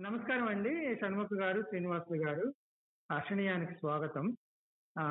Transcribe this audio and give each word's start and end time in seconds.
నమస్కారం 0.00 0.48
అండి. 0.48 0.96
షణ్ముఖ 1.00 1.28
గారు 1.40 1.62
శ్రీనివాసులు 1.62 2.24
గారు. 2.24 2.54
హర్షణీయానికి 3.12 3.74
స్వాగతం. 3.74 4.36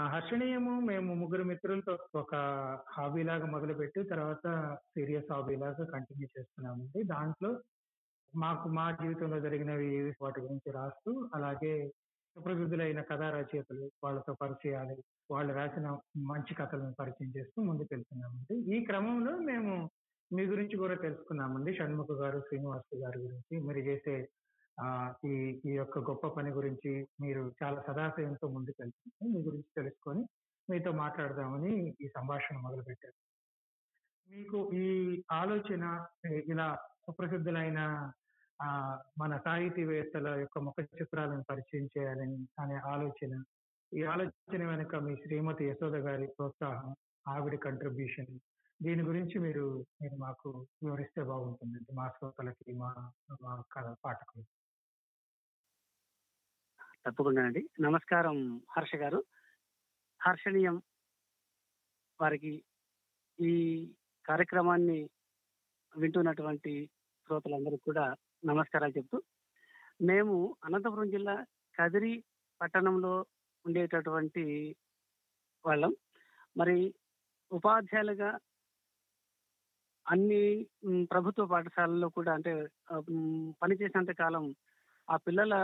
హర్షణీయము 0.07 0.79
మేము 0.79 1.13
ముగ్గురు 1.13 1.43
మిత్రులతో 1.43 1.97
ఒక 2.15 2.35
హాబీ 2.91 3.23
లాగా 3.23 3.45
మొదలుపెట్టి 3.45 4.03
తర్వాత 4.03 4.77
సీరియస్ 4.95 5.33
హాబీ 5.33 5.55
లాగా 5.55 5.85
కంటిన్యూ 5.85 6.27
చేస్తున్నామండి. 6.39 7.03
దాంట్లో 7.03 7.61
మాకు 8.35 8.69
మా 8.69 8.91
జీవితంలో 8.91 9.39
జరిగినవి 9.39 10.15
వాటి 10.21 10.41
గురించి 10.41 10.71
రాస్తూ 10.71 11.29
అలాగే 11.35 11.87
సుప్రసిద్ధులైన 12.35 13.01
కథా 13.01 13.29
రచయితలు 13.29 13.91
వాళ్ళతో 14.03 14.33
పరిచయాలు 14.33 14.95
వాళ్ళు 15.31 15.53
రాసిన 15.53 15.97
మంచి 16.17 16.53
కథలను 16.53 16.93
పరిచయం 16.99 17.33
చేస్తూ 17.37 17.63
ముందుకు 17.63 17.89
వెళ్తున్నామండి 17.91 18.77
ఈ 18.77 18.85
క్రమంలో 18.85 19.37
మేము 19.37 19.89
మీ 20.33 20.45
గురించి 20.45 20.77
కూడా 20.77 20.95
తెలుసుకున్నామండి. 20.95 21.73
షణ్ముఖ 21.75 22.07
గారు 22.11 22.39
శ్రీనివాసు 22.39 22.95
గారి 22.95 23.19
గురించి. 23.19 23.59
మీరు 23.59 23.79
చేసే 23.79 24.29
ఈ 25.25 25.33
ఈ 25.65 25.71
యొక్క 25.71 25.99
గొప్ప 25.99 26.27
పని 26.27 26.49
గురించి 26.51 26.91
మీరు 27.21 27.43
చాలా 27.61 27.79
సదాశయంతో 27.81 28.47
ముందుకు 28.47 28.77
వెళ్తుంది 28.81 29.29
మీ 29.33 29.39
గురించి 29.41 29.69
తెలుసుకొని 29.75 30.23
మీతో 30.69 30.91
మాట్లాడదామని 30.93 31.73
ఈ 32.01 32.07
సంభాషణ 32.07 32.55
మొదలుపెట్టారు. 32.57 33.17
మీకు 34.27 34.59
ఈ 34.75 34.87
ఆలోచన 35.31 35.83
ఇలా 36.45 36.67
సుప్రసిద్ధులైన 37.05 37.79
ఆ 38.59 38.69
మన 39.17 39.37
సాహితీవేత్తల 39.37 40.27
యొక్క 40.35 40.57
ముఖ 40.59 40.79
చిత్రాలను 40.93 41.43
పరిచయం 41.43 41.85
చేయాలని 41.95 42.47
అనే 42.59 42.77
ఆలోచన 42.85 43.33
ఈ 43.91 44.03
ఆలోచన 44.03 44.61
వెనుక 44.65 44.95
మీ 44.95 45.13
శ్రీమతి 45.15 45.65
యశోద 45.65 45.97
గారి 46.07 46.27
ప్రోత్సాహం 46.37 46.91
ఆవిడ 47.25 47.55
కంట్రిబ్యూషన్ 47.61 48.31
దీని 48.79 49.03
గురించి 49.03 49.37
మీరు 49.39 49.65
మీరు 50.01 50.15
మాకు 50.15 50.49
వివరిస్తే 50.83 51.21
బాగుంటుందండి 51.23 51.93
మా 51.93 52.07
శ్రోతలకి 52.09 52.73
మా 52.73 52.89
మా 53.43 53.53
కథ 53.73 53.87
పాఠకులు 54.05 54.43
తప్పకుండా 57.05 57.41
అండి 57.45 57.61
నమస్కారం 57.81 58.37
హర్ష 58.75 58.93
గారు. 58.95 59.19
హర్షణీయం 60.21 60.75
వారికి 62.19 62.53
ఈ 63.39 63.53
కార్యక్రమాన్ని 64.25 64.99
వింటున్నటువంటి 65.93 66.73
శ్రోతలందరికీ 67.27 67.83
కూడా 67.85 68.05
నమస్కారాలు 68.45 68.93
చెప్తూ 68.97 69.17
మేము 70.01 70.35
అనంతపురం 70.65 71.09
జిల్లా 71.09 71.35
కదిరి 71.75 72.13
పట్టణంలో 72.61 73.13
ఉండేటటువంటి 73.65 74.45
వాళ్ళం. 75.65 75.93
మరి 76.57 76.77
ఉపాధ్యాయులుగా 77.51 78.31
అన్ని 80.05 80.43
ప్రభుత్వ 81.11 81.45
పాఠశాలల్లో 81.45 82.09
కూడా 82.09 82.31
అంటే 82.33 82.51
పనిచేసినంత 83.61 84.11
కాలం 84.19 84.43
ఆ 85.07 85.15
పిల్లల 85.17 85.55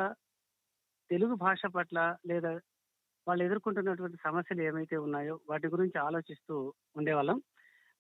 తెలుగు 1.12 1.36
భాష 1.46 1.62
పట్ల 1.76 2.00
లేదా 2.26 2.52
వాళ్ళు 3.28 3.42
ఎదుర్కొంటున్నటువంటి 3.44 4.18
సమస్యలు 4.26 4.62
ఏమైతే 4.62 4.96
ఉన్నాయో 4.98 5.36
వాటి 5.50 5.68
గురించి 5.68 5.98
ఆలోచిస్తూ 6.00 6.56
ఉండేవాళ్ళం. 6.98 7.38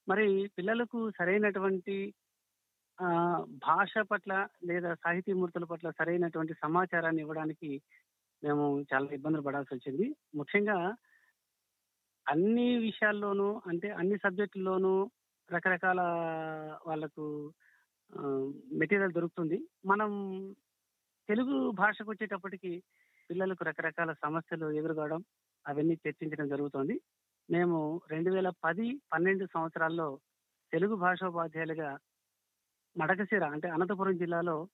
మరి 0.07 0.27
పిల్లలకు 0.57 0.99
సరైనటువంటి 1.19 1.97
భాష 3.67 3.93
పట్ల 4.11 4.33
లేదా 4.69 4.89
సాహితీమూర్తుల 5.03 5.65
పట్ల 5.71 5.87
సరైనటువంటి 5.99 6.53
సమాచారాన్ని 6.63 7.21
ఇవ్వడానికి 7.21 7.69
మేము 8.43 8.65
చాలా 8.91 9.07
ఇబ్బందులు 9.17 9.45
పడాల్సి 9.47 9.71
వచ్చింది. 9.75 10.05
ముఖ్యంగా 10.35 10.77
అన్ని 12.25 12.67
విషయాల్లోనూ 12.87 13.47
అంటే 13.69 13.87
అన్ని 13.99 14.17
సబ్జెక్టుల్లోనూ 14.25 14.93
రకరకాల 15.49 16.01
వాళ్ళకు 16.87 17.25
మెటీరియల్ 18.81 19.15
దొరుకుతుంది. 19.17 19.57
మనం 19.85 20.11
తెలుగు 21.31 21.71
భాషకు 21.71 22.09
వచ్చేటప్పటికి 22.11 22.83
పిల్లలకు 23.29 23.63
రకరకాల 23.63 24.13
సమస్యలు 24.13 24.71
ఎదురుకోవడం 24.71 25.23
అవన్నీ 25.67 25.93
చర్చించడం 25.93 26.47
జరుగుతుంది. 26.47 27.01
మేము 27.49 28.01
రెండు 28.09 28.31
వేల 28.31 28.49
పది 28.63 29.01
పన్నెండు 29.13 29.45
సంవత్సరాల్లో 29.45 30.19
తెలుగు 30.73 30.95
భాషోపాధ్యాయులుగా 30.95 31.97
మడకశిర 32.97 33.43
అంటే 33.43 33.67
అనంతపురం 33.69 34.17
జిల్లాలో 34.17 34.69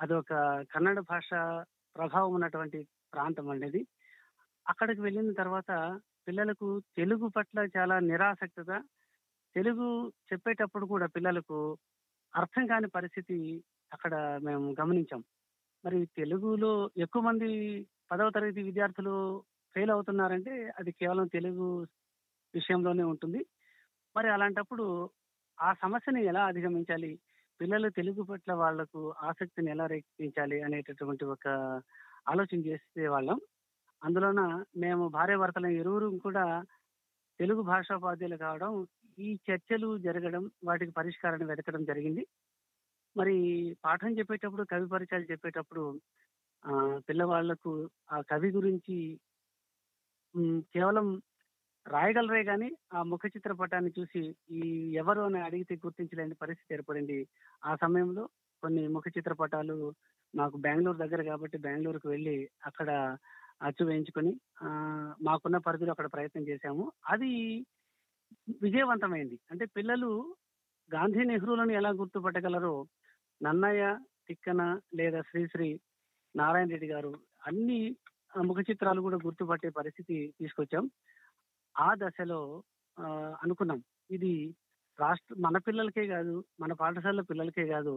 అదొక 0.00 0.32
కన్నడ 0.72 1.00
భాష 1.00 1.30
ప్రభావం 1.96 2.34
ఉన్నటువంటి 2.34 2.88
ప్రాంతం 3.12 3.48
అనేది 3.48 3.86
అక్కడికి 4.68 5.00
వెళ్ళిన 5.00 5.32
తర్వాత 5.32 6.00
పిల్లలకు 6.28 6.80
తెలుగు 6.96 7.28
పట్ల 7.28 7.68
చాలా 7.78 7.98
నిరాసక్తత 7.98 8.72
తెలుగు 9.56 10.08
చెప్పేటప్పుడు 10.32 10.86
కూడా 10.86 11.06
పిల్లలకు 11.06 11.78
అర్థం 12.34 12.66
కాని 12.66 12.88
పరిస్థితి 12.88 13.64
అక్కడ 13.92 14.14
మేము 14.42 14.76
గమనించాం. 14.80 15.22
మరి 15.84 16.06
తెలుగులో 16.16 16.72
ఎక్కువ 16.96 17.22
మంది 17.22 17.48
పదవ 18.10 18.30
తరగతి 18.30 18.62
విద్యార్థులు 18.62 19.14
ఫెయిల్ 19.74 19.90
అవుతున్నారంటే 19.90 20.70
అది 20.78 20.92
కేవలం 20.92 21.26
తెలుగు 21.26 21.66
విషయంలోనే 22.54 23.02
ఉంటుంది. 23.02 23.40
మరి 24.16 24.28
అలాంటప్పుడు 24.30 24.86
ఆ 25.58 25.74
సమస్యని 25.74 26.24
ఎలా 26.24 26.44
అధిగమించాలి? 26.44 27.12
పిల్లలు 27.60 27.88
తెలుగు 27.90 28.22
పట్ల 28.22 28.52
వాళ్ళకు 28.54 29.00
ఆసక్తిని 29.22 29.70
ఎలా 29.70 29.86
రేకించాలి 29.86 30.62
అనేటటువంటి 30.62 31.24
ఒక 31.24 31.46
ఆలోచన 32.28 32.60
చేసే 32.60 33.06
వాళ్ళం. 33.08 33.38
అందులోన 34.02 34.40
మేము 34.76 35.08
భార్య 35.08 35.36
భర్తల 35.36 35.66
ఇరువురు 35.80 36.18
కూడా 36.18 36.44
తెలుగు 37.40 37.62
భాషోపాధ్యాయులు 37.62 38.36
కావడం 38.36 38.72
ఈ 39.18 39.38
చర్చలు 39.46 39.98
జరగడం 39.98 40.50
వాటికి 40.64 40.92
పరిష్కారాన్ని 40.92 41.46
వెతకడం 41.46 41.84
జరిగింది. 41.84 42.22
మరి 43.16 43.36
పాఠం 43.82 44.12
చెప్పేటప్పుడు 44.18 44.64
కవి 44.64 44.86
పరిచయాలు 44.86 45.26
చెప్పేటప్పుడు 45.30 45.84
ఆ 46.64 46.74
పిల్లవాళ్ళకు 47.08 47.72
ఆ 48.10 48.18
కవి 48.30 48.48
గురించి 48.56 48.96
కేవలం 50.74 51.06
రాయగలరే 51.86 52.42
గాని 52.42 52.68
ఆ 52.92 53.02
ముఖ 53.02 53.24
చిత్రపటాన్ని 53.34 53.90
చూసి 53.90 54.22
ఈ 54.56 54.60
ఎవరు 54.94 55.20
అని 55.20 55.40
అడిగితే 55.42 55.74
గుర్తించలేని 55.84 56.34
పరిస్థితి 56.34 56.74
ఏర్పడింది. 56.74 57.18
ఆ 57.62 57.72
సమయంలో 57.76 58.24
కొన్ని 58.62 58.82
ముఖ 58.88 59.06
చిత్రపటాలు 59.16 59.76
మాకు 60.34 60.56
బెంగళూరు 60.64 60.98
దగ్గర 60.98 61.22
కాబట్టి 61.22 61.56
బెంగళూరుకు 61.58 62.08
వెళ్ళి 62.08 62.36
అక్కడ 62.62 62.88
అచ్చు 63.60 63.82
వేయించుకొని 63.84 64.30
ఆ, 64.62 64.68
మాకున్న 65.20 65.58
పరిధిలో 65.66 65.92
అక్కడ 65.92 66.08
ప్రయత్నం 66.10 66.44
చేశాము. 66.48 66.84
అది 67.06 67.30
విజయవంతమైంది. 68.62 69.36
అంటే 69.50 69.64
పిల్లలు 69.76 70.10
గాంధీ 70.90 71.22
నెహ్రూలను 71.24 71.72
ఎలా 71.72 71.90
గుర్తుపట్టగలరో 72.00 72.74
నన్నయ్య 73.42 73.84
తిక్కన 74.28 74.62
లేదా 74.98 75.20
శ్రీశ్రీ 75.30 75.70
నారాయణ 76.34 76.68
రెడ్డి 76.74 76.88
గారు 76.94 77.12
అన్ని 77.48 77.80
ముఖ 78.48 78.60
చిత్రాలు 78.70 79.00
కూడా 79.06 79.18
గుర్తుపట్టే 79.24 79.70
పరిస్థితి 79.78 80.16
తీసుకొచ్చాం. 80.40 80.84
ఆ 81.74 81.88
దశలో 82.02 82.40
అనుకున్నాం. 83.44 83.80
ఇది 84.16 84.32
రాష్ట్ర 84.98 85.34
మన 85.44 85.56
పిల్లలకే 85.66 86.04
కాదు 86.06 86.34
మన 86.60 86.72
పాఠశాల 86.80 87.22
పిల్లలకే 87.30 87.64
కాదు 87.66 87.94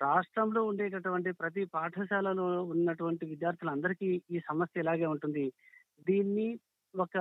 రాష్ట్రంలో 0.00 0.60
ఉండేటటువంటి 0.70 1.30
ప్రతి 1.40 1.62
పాఠశాలలో 1.76 2.46
ఉన్నటువంటి 2.74 3.24
విద్యార్థులందరికీ 3.26 4.10
ఈ 4.34 4.40
సమస్య 4.50 4.82
ఇలాగే 4.84 5.06
ఉంటుంది. 5.14 5.44
దీన్ని 6.08 6.48
ఒక 6.94 7.16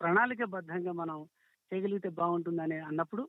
ప్రణాళికబద్ధంగా 0.00 0.92
మనం 1.02 1.18
చేయగలిగితే 1.72 2.08
బాగుంటుందని 2.20 2.78
అన్నప్పుడు 2.90 3.22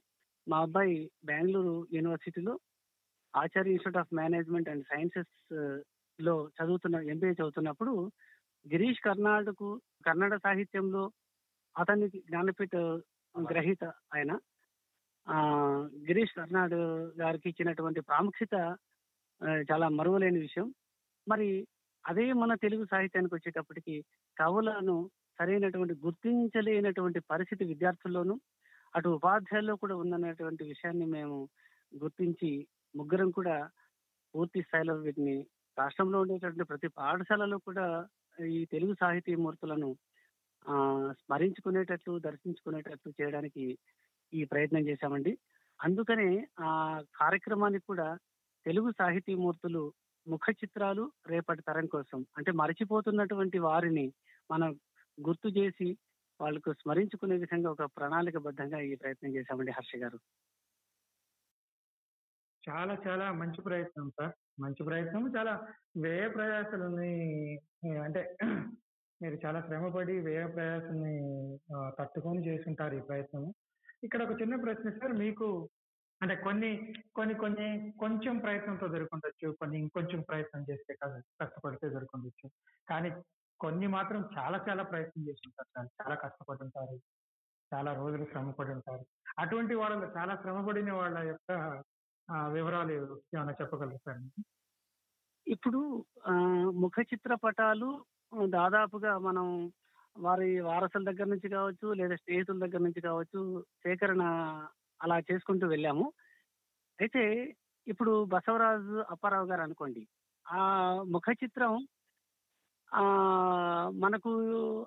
మా 0.47 0.57
అబ్బాయి 0.65 0.95
బెంగళూరు 1.25 1.75
యూనివర్సిటీలో 1.95 2.53
Acharya 3.33 3.71
institute 3.71 4.01
of 4.01 4.13
management 4.13 4.69
and 4.69 4.85
సైన్సెస్లో 4.91 6.35
చదువుతున్న 6.57 6.95
ఎంబీఏ 7.13 7.31
చదువుతున్నప్పుడు 7.31 7.93
గిరీష్ 8.65 9.03
కర్నాటకు 9.05 9.69
కన్నడ 10.05 10.33
సాహిత్యంలో 10.37 11.03
అతనికి 11.75 12.17
జ్ఞానపీఠ 12.27 12.75
గ్రహీత 13.35 13.83
ఆయన. 14.15 14.31
గిరీష్ 16.07 16.35
కర్నాడ్ 16.35 16.75
గారికి 17.21 17.47
ఇచ్చినటువంటి 17.49 17.99
ప్రాముఖ్యత 18.01 18.55
చాలా 19.71 19.87
మరువలేని 19.89 20.39
విషయం. 20.39 20.67
మరి 21.27 21.47
అదే 22.05 22.25
మన 22.33 22.53
తెలుగు 22.55 22.85
సాహిత్యానికి 22.85 23.35
వచ్చేటప్పటికి 23.35 23.95
కవులను 24.37 24.95
సరైనటువంటి 25.39 25.93
గుర్తించలేనటువంటి 26.05 27.19
పరిస్థితి 27.31 27.63
విద్యార్థుల్లోనూ 27.65 28.35
అటు 28.93 29.09
ఉపాధ్యాయుల్లో 29.17 29.75
కూడా 29.75 29.95
ఉందనేటువంటి 29.95 30.63
విషయాన్ని 30.63 31.05
మేము 31.15 31.37
గుర్తించి 31.91 32.51
ముగ్గురం 32.95 33.31
కూడా 33.31 33.55
పూర్తి 34.33 34.61
స్థాయిలో 34.61 34.93
వీటిని 34.95 35.35
రాష్ట్రంలో 35.77 36.19
ఉండేటటువంటి 36.21 36.63
ప్రతి 36.63 36.87
పాఠశాలలో 36.87 37.57
కూడా 37.57 37.85
ఈ 38.39 38.65
తెలుగు 38.65 38.93
సాహితీ 38.93 39.35
మూర్తులను 39.35 39.89
ఆ 40.65 40.75
స్మరించుకునేటట్లు 41.11 42.19
దర్శించుకునేటట్లు 42.19 43.13
చేయడానికి 43.21 43.65
ఈ 44.33 44.43
ప్రయత్నం 44.43 44.83
చేశామండి. 44.87 45.33
అందుకనే 45.79 46.29
ఆ 46.61 46.71
కార్యక్రమానికి 47.15 47.85
కూడా 47.85 48.07
తెలుగు 48.65 48.91
సాహితీ 48.91 49.33
మూర్తులు 49.35 49.83
ముఖ 50.27 50.45
చిత్రాలు 50.49 51.11
రేపటి 51.27 51.61
తరం 51.61 51.85
కోసం 51.85 52.25
అంటే 52.37 52.51
మరచిపోతున్నటువంటి 52.51 53.59
వారిని 53.59 54.13
మనం 54.51 54.69
గుర్తు 55.17 55.47
చేసి 55.47 55.97
వాళ్ళకు 56.39 56.73
స్మరించుకునే 56.73 57.35
విధంగా 57.37 57.71
ఒక 57.71 57.83
ప్రణాళికబద్ధంగా 57.97 58.79
ఈ 58.79 58.95
ప్రయత్నం 58.95 59.35
చేశామండి 59.35 59.71
హర్ష 59.71 59.95
గారు. 59.95 60.19
చాలా 62.63 62.93
చాలా 63.05 63.25
మంచి 63.39 63.59
ప్రయత్నం 63.67 64.07
సార్. 64.17 64.33
మంచి 64.59 64.81
ప్రయత్నం 64.89 65.23
చాలా 65.35 65.53
వ్యయ 66.03 66.25
ప్రయాసాలని 66.35 67.13
అంటే 68.05 68.21
మీరు 69.21 69.37
చాలా 69.43 69.59
శ్రమపడి 69.67 70.15
వ్యయ 70.25 70.43
ప్రయాసాన్ని 70.55 71.13
తట్టుకొని 71.99 72.41
చేసుంటారు 72.47 72.95
ఈ 72.95 73.03
ప్రయత్నం 73.09 73.43
ఇక్కడ 74.05 74.21
ఒక 74.25 74.33
చిన్న 74.41 74.55
ప్రశ్న 74.63 74.91
సార్ 74.97 75.13
మీకు 75.21 75.47
అంటే 76.21 76.35
కొన్ని 76.45 76.71
కొన్ని 77.17 77.35
కొన్ని 77.35 77.67
కొంచెం 77.99 78.35
ప్రయత్నంతో 78.43 78.87
దొరుకుండొచ్చు 78.93 79.47
కొన్ని 79.61 79.77
ఇంకొంచెం 79.83 80.21
ప్రయత్నం 80.29 80.61
చేస్తే 80.69 80.91
కష్టపడితే 81.41 81.87
దొరుకుండొచ్చు. 81.95 82.47
కానీ 82.87 83.09
కొన్ని 83.59 83.87
మాత్రం 83.95 84.21
చాలా 84.37 84.57
చాలా 84.67 84.83
ప్రయత్నం 84.91 85.23
చేసి 85.27 85.49
సార్. 85.57 85.89
చాలా 85.99 86.15
కష్టపడి 86.25 86.63
ఉంటారు 86.67 86.95
చాలా 87.71 87.91
రోజులు 87.99 88.25
శ్రమపడి 88.31 88.71
ఉంటారు 88.77 89.03
అటువంటి 89.41 89.73
వాళ్ళలో 89.79 90.07
చాలా 90.17 90.33
శ్రమపడిన 90.41 90.91
వాళ్ళ 90.99 91.17
యొక్క 91.29 91.51
వివరాలు 92.29 92.91
ఏమైనా 93.35 93.51
చెప్పగలుగుతారు? 93.51 94.19
ఇప్పుడు 95.47 96.05
ఆ, 96.27 96.33
ముఖ 96.73 96.93
చిత్రపటాలు 97.13 98.05
దాదాపుగా 98.45 99.17
మనం 99.17 99.71
వారి 100.17 100.59
వారసుల 100.59 101.03
దగ్గర 101.03 101.25
నుంచి 101.25 101.49
కావచ్చు 101.49 101.93
లేదా 101.93 102.15
స్నేహితుల 102.15 102.59
దగ్గర 102.59 102.77
నుంచి 102.77 103.01
కావచ్చు 103.01 103.61
సేకరణ 103.61 104.23
అలా 105.01 105.19
చేసుకుంటూ 105.19 105.67
వెళ్ళాము. 105.67 106.13
అయితే 106.99 107.23
ఇప్పుడు 107.87 108.25
బసవరాజు 108.25 109.05
అప్పారావు 109.09 109.47
గారు 109.47 109.61
అనుకోండి 109.61 110.07
ఆ 110.47 110.59
ముఖ 111.11 111.23
చిత్రం 111.43 111.87
ఆ 112.93 113.03
మనకు 113.93 114.31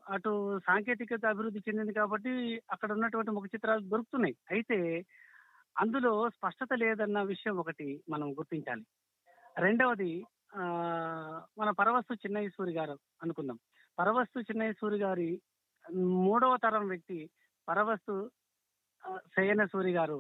అటు 0.08 0.60
సాంకేతికత 0.66 1.26
అభివృద్ధి 1.26 1.58
చెందింది 1.58 1.92
కాబట్టి 1.92 2.62
అక్కడ 2.70 2.92
ఉన్నటువంటి 2.92 3.30
ముఖ 3.30 3.44
చిత్రాలు 3.54 3.80
దొరుకుతున్నాయి. 3.80 4.36
అయితే 4.50 5.06
అందులో 5.76 6.30
స్పష్టత 6.30 6.72
లేదన్న 6.74 7.22
విషయం 7.24 7.56
ఒకటి 7.56 7.86
మనం 8.10 8.28
గుర్తించాలి. 8.32 8.84
రెండవది 9.56 10.12
మన 11.58 11.70
పరవస్తు 11.70 12.14
చిన్నయ్యసూరి 12.14 12.72
గారు 12.72 12.94
అనుకుందాం. 13.22 13.58
పరవస్తు 13.98 14.38
చిన్నయ్యసూరి 14.40 14.98
గారి 14.98 15.30
మూడవ 16.20 16.56
తరం 16.56 16.84
వ్యక్తి 16.88 17.18
పరవస్తు 17.68 18.14
శయన 19.34 19.64
సూరి 19.66 19.92
గారు 19.92 20.18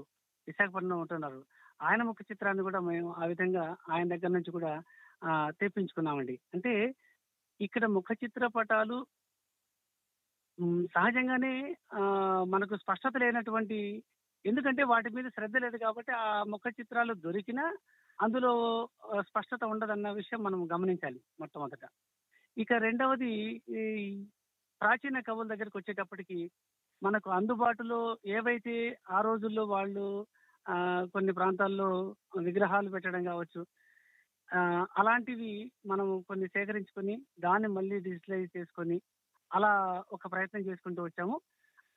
విశాఖపట్నం 0.48 0.98
ఉంటున్నారు. 1.00 1.40
ఆయన 1.80 2.02
ముఖ 2.02 2.18
చిత్రాన్ని 2.22 2.62
కూడా 2.62 2.80
మేము 2.82 3.08
ఆ 3.14 3.26
విధంగా 3.26 3.64
ఆయన 3.90 4.06
దగ్గర 4.08 4.30
నుంచి 4.30 4.50
కూడా 4.50 4.72
ఆ, 5.22 5.30
తెప్పించుకున్నామండి. 5.60 6.40
అంటే 6.54 6.72
ఇక్కడ 7.60 7.84
ముఖ 7.94 8.08
చిత్రపటాలు 8.14 8.98
సహజంగానే 10.94 11.54
ఆ, 11.94 12.02
మనకు 12.46 12.74
స్పష్టత 12.76 13.14
లేనటువంటి 13.16 13.78
ఎందుకంటే 14.44 14.82
వాటి 14.84 15.08
మీద 15.10 15.28
శ్రద్ధ 15.28 15.56
లేదు 15.56 15.76
కాబట్టి 15.78 16.12
ఆ 16.20 16.44
ముఖ 16.44 16.64
చిత్రాలు 16.78 17.12
దొరికినా 17.24 17.64
అందులో 18.18 18.52
స్పష్టత 19.22 19.62
ఉండదన్న 19.64 20.10
విషయం 20.12 20.40
మనం 20.42 20.60
గమనించాలి 20.72 21.20
మొట్టమొదట. 21.40 21.82
ఇక 22.56 22.72
రెండవది 22.84 23.32
ఈ 23.76 23.82
ప్రాచీన 24.80 25.20
కవుల 25.20 25.46
దగ్గరికి 25.48 25.76
వచ్చేటప్పటికి 25.76 26.38
మనకు 27.02 27.28
అందుబాటులో 27.30 28.00
ఏవైతే 28.34 28.76
ఆ 29.10 29.20
రోజుల్లో 29.20 29.64
వాళ్ళు 29.66 30.06
ఆ, 30.66 30.76
కొన్ని 31.06 31.32
ప్రాంతాల్లో 31.32 31.88
విగ్రహాలు 32.40 32.88
పెట్టడం 32.90 33.24
కావచ్చు 33.24 33.60
ఆ, 34.50 34.58
అలాంటివి 34.96 35.52
మనం 35.86 36.22
కొన్ని 36.22 36.46
సేకరించుకొని 36.48 37.14
దాన్ని 37.38 37.68
మళ్ళీ 37.68 37.96
డిజిటలైజ్ 37.98 38.56
చేసుకొని 38.56 38.96
అలా 39.50 39.72
ఒక 40.12 40.26
ప్రయత్నం 40.32 40.60
చేసుకుంటూ 40.60 41.00
వచ్చాము. 41.04 41.36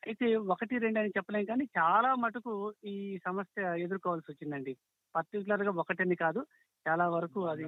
అయితే 0.03 0.25
ఒకటి 0.53 0.75
రెండు 0.77 0.99
అని 0.99 1.15
చెప్పలేం 1.17 1.45
కానీ 1.45 1.65
చాలా 1.77 2.15
మటుకు 2.15 2.53
ఈ 2.85 2.95
సమస్య 3.25 3.63
ఎదుర్కోవాల్సి 3.83 4.31
వచ్చిందండి 4.31 4.73
పర్టికులర్గా 5.15 5.71
ఒకటని 5.81 6.15
కాదు. 6.15 6.41
చాలా 6.85 7.05
వరకు 7.09 7.39
అది 7.47 7.65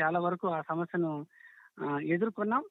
చాలా 0.00 0.18
వరకు 0.20 0.46
ఆ 0.50 0.60
సమస్యను 0.62 1.12
ఎదుర్కొన్నాం. 2.14 2.62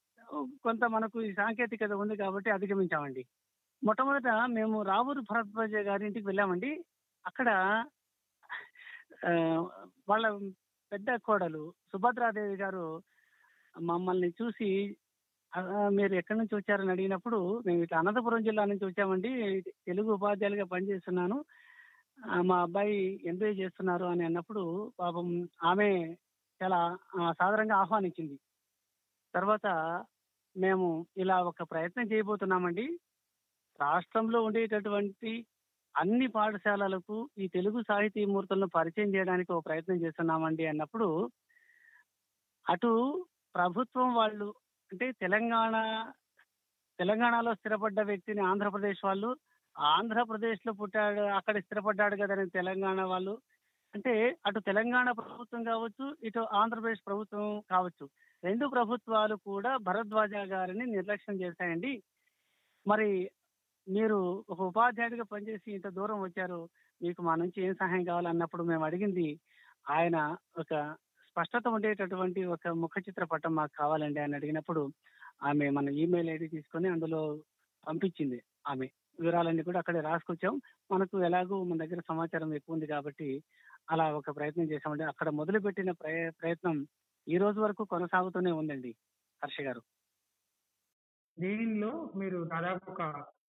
కొంత 0.64 0.84
మనకు 0.88 1.18
ఈ 1.22 1.34
సాంకేతికత 1.34 1.94
ఉంది 2.02 2.16
కాబట్టి 2.18 2.50
అధిగమించామండి. 2.52 3.24
మొట్టమొదట 3.84 4.28
మేము 4.50 4.78
రావూరు 4.84 5.22
భరద్వాజ 5.30 5.76
గారి 5.88 6.04
ఇంటికి 6.06 6.28
వెళ్ళామండి. 6.28 6.72
అక్కడ 7.26 7.50
వాళ్ళ 10.08 10.26
పెద్ద 10.92 11.10
కోడలు 11.26 11.64
సుభద్రాదేవి 11.92 12.56
గారు 12.56 12.86
మమ్మల్ని 13.76 14.30
చూసి 14.40 14.70
"ఆ, 14.84 15.09
మీరు 15.90 16.14
ఎక్కడి 16.14 16.40
నుంచి 16.40 16.56
వచ్చారని 16.56 16.92
అడిగినప్పుడు 16.92 17.38
మేము 17.66 17.80
ఇట్లా 17.84 18.00
అనంతపురం 18.00 18.44
జిల్లా 18.44 18.64
నుంచి 18.66 18.86
వచ్చామండి. 18.86 19.32
తెలుగు 19.88 20.10
ఉపాధ్యాయులుగా 20.14 20.66
పనిచేస్తున్నాను. 20.66 21.38
మా 22.42 22.58
అబ్బాయి 22.62 22.96
ఎంబీఏ 23.26 23.52
చేస్తున్నారు 23.54 24.06
అని 24.06 24.24
అన్నప్పుడు 24.26 24.64
పాపం 25.00 25.28
ఆమె 25.64 25.90
చాలా 26.62 26.80
సాధారణంగా 27.32 27.76
ఆహ్వానించింది. 27.76 28.38
తర్వాత 29.34 29.68
మేము 30.56 30.88
ఇలా 31.18 31.38
ఒక 31.42 31.64
ప్రయత్నం 31.72 32.08
చేయబోతున్నామండి. 32.12 32.86
రాష్ట్రంలో 33.80 34.40
ఉండేటటువంటి 34.44 35.32
అన్ని 35.96 36.28
పాఠశాలలకు 36.28 37.16
ఈ 37.38 37.46
తెలుగు 37.48 37.80
సాహితీ 37.82 38.26
మూర్తులను 38.26 38.68
పరిచయం 38.76 39.10
చేయడానికి 39.16 39.52
ఒక 39.54 39.64
ప్రయత్నం 39.66 39.98
చేస్తున్నామండి 39.98 40.66
అన్నప్పుడు 40.66 41.08
అటు 42.66 42.92
ప్రభుత్వం 43.56 44.10
వాళ్ళు 44.16 44.48
అంటే 44.92 45.12
తెలంగాణ 45.12 45.76
తెలంగాణలో 47.00 47.54
స్థిరపడ్డ 47.56 48.00
వ్యక్తిని 48.02 48.42
ఆంధ్రప్రదేశ్ 48.42 49.02
వాళ్ళు 49.06 49.30
ఆంధ్రప్రదేశ్లో 49.76 50.74
పుట్టాడు 50.74 51.22
అక్కడ 51.22 51.58
స్థిరపడ్డాడు 51.60 52.16
కదని 52.16 52.50
తెలంగాణ 52.50 53.02
వాళ్ళు. 53.02 53.34
అంటే 53.94 54.14
అటు 54.46 54.60
తెలంగాణ 54.60 55.12
ప్రభుత్వం 55.12 55.64
కావచ్చు 55.64 56.16
ఇటు 56.24 56.40
ఆంధ్రప్రదేశ్ 56.40 57.02
ప్రభుత్వం 57.08 57.62
కావచ్చు. 57.72 58.06
రెండు 58.44 58.66
ప్రభుత్వాలు 58.68 59.36
కూడా 59.36 59.78
భరద్వాజ 59.78 60.34
గారిని 60.54 60.86
నిర్లక్ష్యం 60.86 61.36
చేశాయండి. 61.42 62.04
మరి 62.88 63.10
మీరు 63.88 64.20
ఒక 64.50 64.60
ఉపాధ్యాయుడిగా 64.62 65.24
పనిచేసి 65.24 65.72
ఇంత 65.72 65.88
దూరం 65.88 66.22
వచ్చారు 66.22 66.60
మీకు 67.02 67.22
మా 67.22 67.36
నుంచి 67.36 67.60
ఏం 67.66 67.74
సహాయం 67.74 68.04
కావాలన్నప్పుడు 68.04 68.64
మేము 68.64 68.86
అడిగింది 68.86 69.28
ఆయన 69.90 70.18
ఒక 70.60 70.74
స్పష్టత 71.40 71.68
ఉండేటటువంటి 71.68 72.46
ఒక 72.46 72.68
ముఖ 72.68 72.92
చిత్రపటం 73.00 73.56
మాకు 73.56 73.72
కావాలండి 73.80 74.20
అని 74.20 74.36
అడిగినప్పుడు 74.36 74.94
ఆమె 75.44 75.70
మన 75.70 75.90
ఈమెయిల్ 75.90 76.30
ఐడి 76.30 76.48
తీసుకొని 76.48 76.88
అందులో 76.88 77.40
పంపించింది 77.88 78.44
ఆమె. 78.68 78.90
వివరాలన్నీ 79.20 79.64
కూడా 79.64 79.80
అక్కడే 79.80 80.00
రాసుకొచ్చాం. 80.02 80.62
మనకు 80.92 81.24
ఎలాగో 81.24 81.64
మన 81.64 81.86
దగ్గర 81.86 82.00
సమాచారం 82.00 82.54
ఎక్కువ 82.54 82.74
ఉంది 82.74 82.88
కాబట్టి 82.88 83.44
అలా 83.92 84.16
ఒక 84.16 84.36
ప్రయత్నం 84.36 84.72
చేశామండి. 84.72 85.04
అక్కడ 85.04 85.30
మొదలుపెట్టిన 85.30 85.92
ప్రయ- 85.92 86.32
ప్రయత్నం 86.42 86.88
ఈ 87.28 87.38
రోజు 87.38 87.60
వరకు 87.60 87.84
కొనసాగుతూనే 87.84 88.52
ఉందండి 88.52 88.96
హర్ష 89.44 89.62
గారు. 89.62 89.82
దీనిలో 91.40 92.12
మీరు 92.16 92.44
దాదాపు 92.44 92.92
ఒక 92.92 93.02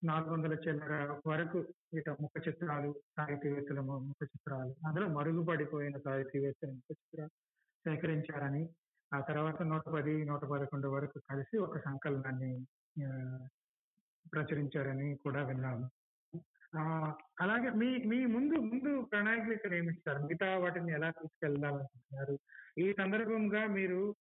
నాలుగు 0.04 0.32
వందల 0.32 0.52
చిల్లర 0.52 1.18
వరకు 1.26 1.64
ఇట 1.94 2.10
ముఖ 2.10 2.48
చిత్రాలు 2.48 2.94
సాహితీవేత్తల 3.16 3.80
ముఖ 3.80 4.16
చిత్రాలు 4.22 4.74
అందులో 4.86 5.08
మరుగుపడిపోయిన 5.08 5.98
సాహితీవేత్తల 5.98 6.68
ముఖ 6.68 6.90
చిత్రాలు 6.90 7.49
సేకరించారని 7.86 8.68
ఆ 9.14 9.20
తర్వాత 9.20 9.62
నూట 9.62 9.82
పది 9.88 10.24
నూట 10.24 10.44
పదకొండు 10.44 10.88
వరకు 10.88 11.20
కలిసి 11.30 11.58
ఒక 11.58 11.78
సంకలనాన్ని 11.78 12.66
ప్రచురించారని 14.34 15.14
కూడా 15.14 15.46
విన్నాము. 15.46 15.90
ఆ, 16.78 17.14
అలాగే 17.40 17.70
మీ 17.70 17.96
మీ 17.96 18.26
ముందు 18.26 18.54
ముందు 18.54 19.00
ప్రణాళికలు 19.12 19.74
ఏమిటి 19.74 20.00
సార్ 20.06 20.22
మిగతా 20.22 20.58
వాటిని 20.58 20.92
ఎలా 20.92 21.10
తీసుకెళ్ళాలనుకుంటున్నారు? 21.10 22.38
ఈ 22.78 22.92
సందర్భంగా 22.92 23.66
మీరు 23.66 24.14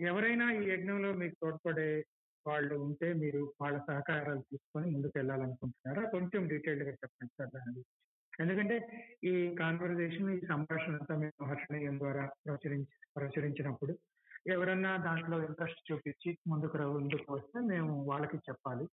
ఎవరైనా 0.00 0.52
ఈ 0.52 0.70
యజ్ఞంలో 0.70 1.12
మీకు 1.12 1.34
తోడ్పడే 1.42 2.04
వాళ్ళు 2.46 2.74
ఉంటే 2.74 3.12
మీరు 3.12 3.54
వాళ్ళ 3.60 3.78
సహకారాలు 3.78 4.40
తీసుకొని 4.40 4.90
ముందుకు 4.90 5.12
వెళ్ళాలనుకుంటున్నారా 5.16 6.10
కొంచెం 6.10 6.48
డీటెయిల్డ్గా 6.48 6.90
చెప్పండి 6.90 7.32
సార్ 7.38 7.50
దాని 7.50 7.70
గురించి. 7.70 8.07
ఎందుకంటే 8.40 8.76
ఈ 9.24 9.54
కాన్వర్జేషన్ 9.60 10.30
ఈ 10.30 10.40
సంభాషణ 10.46 10.92
అంతా 10.92 11.16
మేము 11.16 11.44
హర్షణీయం 11.44 11.98
ద్వారా 11.98 12.30
ప్రచురించి 12.46 12.96
ప్రచురించినప్పుడు 13.16 13.98
ఎవరన్నా 14.46 14.96
దాంట్లో 14.96 15.42
ఇంట్రెస్ట్ 15.44 15.92
చూపించి 15.92 16.38
ముందుకు 16.46 16.78
ముందుకు 16.78 17.32
వస్తే 17.34 17.60
మేము 17.60 18.04
వాళ్ళకి 18.04 18.36
చెప్పాలి. 18.36 18.88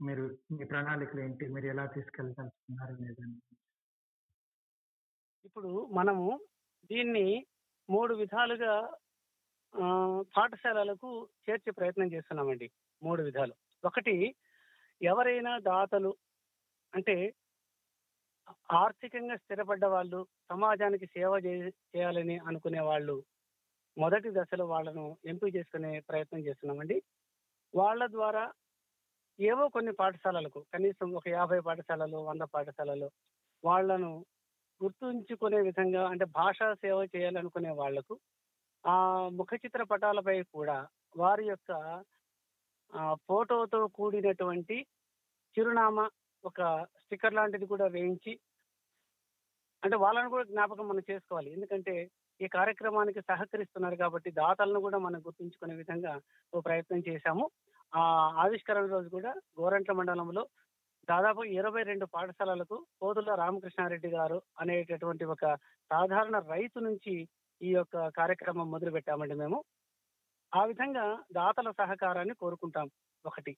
మీరు 0.00 0.24
మీ 0.52 0.64
ప్రణాళికలు 0.64 1.20
ఏంటి? 1.20 1.48
మీరు 1.48 1.66
ఎలా 1.66 1.86
తీసుకెళ్తాల్సుకున్నారు 1.86 2.94
అనేది 2.94 3.22
ఇప్పుడు 5.44 5.88
మనము 5.92 6.40
దీన్ని 6.90 7.46
మూడు 7.90 8.14
విధాలుగా 8.14 8.96
పాఠశాలలకు 10.36 11.28
చేర్చే 11.46 11.70
ప్రయత్నం 11.70 12.12
చేస్తున్నామండి. 12.12 12.70
మూడు 13.02 13.22
విధాలు. 13.22 13.54
ఒకటి 13.84 14.34
ఎవరైనా 15.02 15.58
దాతలు 15.58 16.16
అంటే 16.94 17.16
ఆర్థికంగా 18.72 19.36
స్థిరపడ్డ 19.36 19.84
వాళ్ళు 19.86 20.20
సమాజానికి 20.50 21.06
సేవ 21.06 21.32
చేయాలని 21.46 22.36
అనుకునే 22.48 22.80
వాళ్ళు 22.80 23.16
మొదటి 23.96 24.30
దశలో 24.30 24.64
వాళ్ళను 24.66 25.04
ఎంపిక 25.24 25.50
చేసుకునే 25.56 25.92
ప్రయత్నం 26.00 26.40
చేస్తున్నామండి. 26.46 26.96
వాళ్ళ 27.74 28.02
ద్వారా 28.06 28.44
ఏవో 29.38 29.64
కొన్ని 29.68 29.92
పాఠశాలలకు 29.92 30.60
కనీసం 30.72 31.08
ఒక 31.12 31.26
యాభై 31.28 31.58
పాఠశాలలు 31.60 32.18
వంద 32.22 32.44
పాఠశాలలు 32.54 33.08
వాళ్ళను 33.64 34.10
గుర్తుంచుకునే 34.80 35.60
విధంగా 35.60 36.02
అంటే 36.08 36.24
భాషా 36.38 36.68
సేవ 36.74 36.98
చేయాలనుకునే 37.14 37.72
వాళ్ళకు 37.72 38.14
ఆ 38.84 38.94
ముఖ 39.30 39.52
చిత్ర 39.64 39.82
పటాలపై 39.84 40.36
కూడా 40.54 40.76
వారి 41.16 41.44
యొక్క 41.46 41.70
ఫోటోతో 43.28 43.80
కూడినటువంటి 43.96 44.76
చిరునామా 45.56 46.04
ఒక 46.48 46.60
స్టిక్కర్ 47.02 47.36
లాంటిది 47.38 47.66
కూడా 47.72 47.86
వేయించి 47.96 48.32
అంటే 49.82 49.96
వాళ్ళని 50.04 50.30
కూడా 50.34 50.44
జ్ఞాపకం 50.52 50.86
మనం 50.88 51.04
చేసుకోవాలి. 51.10 51.48
ఎందుకంటే 51.56 51.94
ఈ 52.40 52.46
కార్యక్రమానికి 52.56 53.20
సహకరిస్తున్నారు 53.30 53.96
కాబట్టి 54.02 54.30
దాతలను 54.40 54.80
కూడా 54.86 54.98
మనం 55.06 55.20
గుర్తుంచుకునే 55.26 55.74
విధంగా 55.80 56.12
ఓ 56.52 56.60
ప్రయత్నం 56.60 57.00
చేశాము. 57.08 57.44
ఆ 57.92 58.02
ఆవిష్కరణ 58.44 58.86
రోజు 58.94 59.08
కూడా 59.16 59.32
గోరంట్ల 59.60 59.92
మండలంలో 59.92 60.42
దాదాపు 61.08 61.42
ఇరవై 61.58 61.82
రెండు 61.82 62.06
పాఠశాలలకు 62.14 62.76
కోదుల 63.00 63.34
రామకృష్ణారెడ్డి 63.42 64.10
గారు 64.16 64.38
అనేటటువంటి 64.60 65.24
ఒక 65.34 65.44
సాధారణ 65.90 66.36
రైతు 66.54 66.78
నుంచి 66.78 67.14
ఈ 67.60 67.70
యొక్క 67.74 67.96
కార్యక్రమం 68.18 68.68
మొదలు 68.70 68.92
పెట్టామండి 68.96 69.34
మేము. 69.34 69.58
ఆ 70.52 70.62
విధంగా 70.70 71.06
దాతల 71.32 71.70
సహకారాన్ని 71.80 72.34
కోరుకుంటాం 72.34 72.88
ఒకటి. 73.24 73.54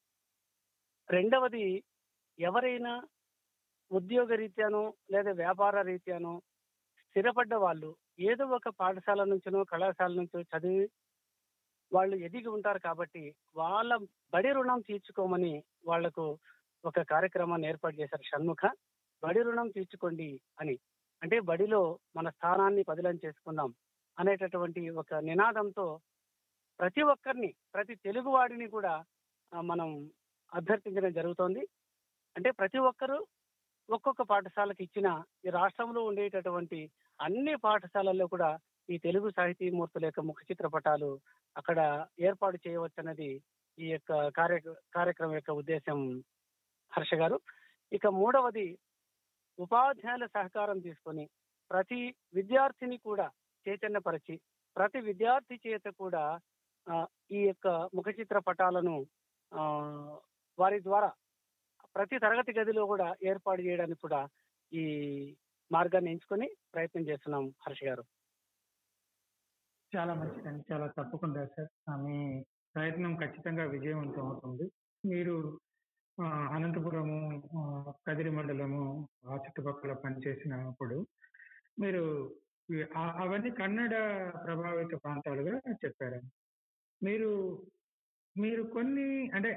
రెండవది 1.09 1.65
ఎవరైనా 2.39 2.93
ఉద్యోగ 3.91 4.35
రీత్యానో 4.35 4.83
లేదా 5.11 5.33
వ్యాపార 5.33 5.81
రీత్యానో 5.83 6.33
స్థిరపడ్డ 7.07 7.55
వాళ్ళు 7.55 7.91
ఏదో 8.21 8.45
ఒక 8.47 8.69
పాఠశాల 8.81 9.25
నుంచినో 9.25 9.65
కళాశాల 9.65 10.13
నుంచో 10.13 10.41
చదివి 10.43 10.87
వాళ్ళు 11.93 12.17
ఎదిగి 12.17 12.49
ఉంటారు 12.49 12.79
కాబట్టి 12.79 13.23
వాళ్ళ 13.57 13.93
బడి 14.35 14.53
రుణం 14.53 14.81
తీర్చుకోమని 14.81 15.53
వాళ్ళకు 15.87 16.25
ఒక 16.85 17.01
కార్యక్రమాన్ని 17.03 17.69
ఏర్పాటు 17.69 17.97
చేశారు 18.01 18.23
షణ్ముఖ. 18.23 18.63
బడి 19.23 19.43
రుణం 19.43 19.69
తీర్చుకోండి 19.69 20.29
అని. 20.61 20.75
అంటే 21.23 21.41
బడిలో 21.41 21.81
మన 22.17 22.29
స్థానాన్ని 22.29 22.83
పదిలం 22.83 23.17
చేసుకుందాం 23.25 23.71
అనేటటువంటి 24.19 24.91
ఒక 24.91 25.15
నినాదంతో 25.15 25.87
ప్రతి 26.81 27.03
ఒక్కరిని 27.03 27.55
ప్రతి 27.75 27.95
తెలుగువాడిని 27.97 28.69
కూడా 28.69 28.93
మనం 29.63 29.89
అభ్యర్థించడం 30.53 31.13
జరుగుతోంది. 31.13 31.63
అంటే 32.39 32.51
ప్రతి 32.59 32.79
ఒక్కరూ 32.89 33.19
ఒక్కొక్క 33.89 34.23
పాఠశాలకు 34.31 34.83
ఇచ్చిన 34.83 35.09
ఈ 35.45 35.51
రాష్ట్రంలో 35.51 36.01
ఉండేటటువంటి 36.05 36.81
అన్ని 37.21 37.55
పాఠశాలల్లో 37.65 38.27
కూడా 38.29 38.51
ఈ 38.89 38.99
తెలుగు 38.99 39.29
సాహితీమూర్తుల 39.31 40.05
యొక్క 40.07 40.21
ముఖ 40.21 40.41
చిత్రపటాలు 40.51 41.11
అక్కడ 41.57 41.79
ఏర్పాటు 42.21 42.59
చేయవచ్చన్నది 42.67 43.31
ఈ 43.79 43.89
యొక్క 43.89 44.13
కార్య 44.31 44.59
కార్యక్రమం 44.95 45.35
యొక్క 45.35 45.53
ఉద్దేశం. 45.61 45.99
హర్ష 46.93 47.15
గారు 47.15 47.37
ఇక 47.93 48.07
మూడవది 48.17 48.67
ఉపాధ్యాయుల 49.59 50.27
సహకారం 50.35 50.79
తీసుకొని 50.81 51.25
ప్రతి 51.71 52.01
విద్యార్థిని 52.35 52.99
కూడా 53.07 53.27
చైతన్యపరిచి 53.67 54.35
ప్రతి 54.77 55.01
విద్యార్థి 55.01 55.57
చేత 55.65 55.89
కూడా 56.01 56.23
ఈ 57.31 57.41
యొక్క 57.43 57.69
ముఖ 57.95 58.09
చిత్ర 58.21 58.39
పటాలను 58.39 58.95
ఆ, 59.53 59.63
వారి 60.59 60.79
ద్వారా 60.83 61.11
ప్రతి 61.95 62.17
తరగతి 62.19 62.53
గదిలో 62.53 62.87
కూడా 62.87 63.09
ఏర్పాటు 63.23 63.61
చేయడానికి 63.63 64.01
కూడా 64.01 64.21
ఈ 64.73 64.85
మార్గాన్ని 65.71 66.11
ఎంచుకొని 66.11 66.49
ప్రయత్నం 66.75 67.05
చేస్తున్నాం 67.09 67.45
హర్ష 67.67 67.85
గారు. 67.85 68.05
చాలా 69.93 70.15
మంచిదండి. 70.15 70.63
చాలా 70.73 70.87
తప్పకుండా 70.87 71.43
సార్. 71.47 71.71
మీ 72.07 72.19
ప్రయత్నం 72.75 73.13
ఖచ్చితంగా 73.17 73.65
విజయవంతం 73.65 74.25
అవుతుంది. 74.27 74.67
మీరు 75.05 75.37
అనంతపురము 76.55 77.19
కదిరి 78.07 78.31
మండలము 78.31 78.83
ఆ 79.27 79.35
చుట్టుపక్కల 79.35 79.93
పనిచేసినప్పుడు 79.93 80.97
మీరు 81.81 82.03
అవన్నీ 83.23 83.51
కన్నడ 83.51 83.95
ప్రభావిత 84.45 84.95
ప్రాంతాలుగా 85.05 85.55
చెప్పారు 85.85 86.21
మీరు 87.03 87.31
మీరు 88.39 88.63
కొన్ని 88.73 89.07
అంటే 89.33 89.51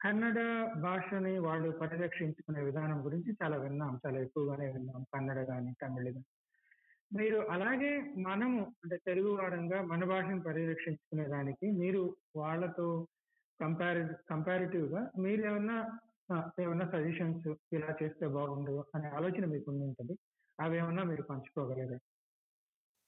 కన్నడ 0.00 0.38
భాషని 0.80 1.38
వాళ్ళు 1.38 1.70
పరిరక్షించుకునే 1.72 2.60
విధానం 2.62 2.98
గురించి 3.04 3.30
చాలా 3.42 3.56
విన్నాం 3.56 4.00
చాలా 4.04 4.18
ఎక్కువగానే 4.20 4.66
విన్నాం 4.72 5.02
కన్నడ 5.14 5.40
కానీ 5.46 5.72
తమిళ 5.82 6.08
కానీ 6.08 6.28
మీరు 7.10 7.38
అలాగే 7.50 7.90
మనము 8.22 8.58
అంటే 8.82 8.96
తెలుగు 9.06 9.30
వారంగా 9.34 9.78
మన 9.82 10.04
భాషను 10.04 10.42
పరిరక్షించుకునే 10.42 11.26
దానికి 11.26 11.66
మీరు 11.80 12.02
వాళ్ళతో 12.36 12.88
కంపారి 13.60 14.02
కంపారిటివ్గా 14.28 15.02
మీరు 15.18 15.42
ఏమన్నా 15.46 15.78
ఏమన్నా 16.60 16.86
సజెషన్స్ 16.86 17.46
ఇలా 17.72 17.92
చేస్తే 18.02 18.26
బాగుండు 18.28 18.84
అనే 18.94 19.08
ఆలోచన 19.08 19.44
మీకు 19.46 19.70
ఉంటుంది. 19.82 20.14
అవి 20.58 20.76
ఏమన్నా 20.76 21.04
మీరు 21.04 21.22
పంచుకోగలరా? 21.22 21.98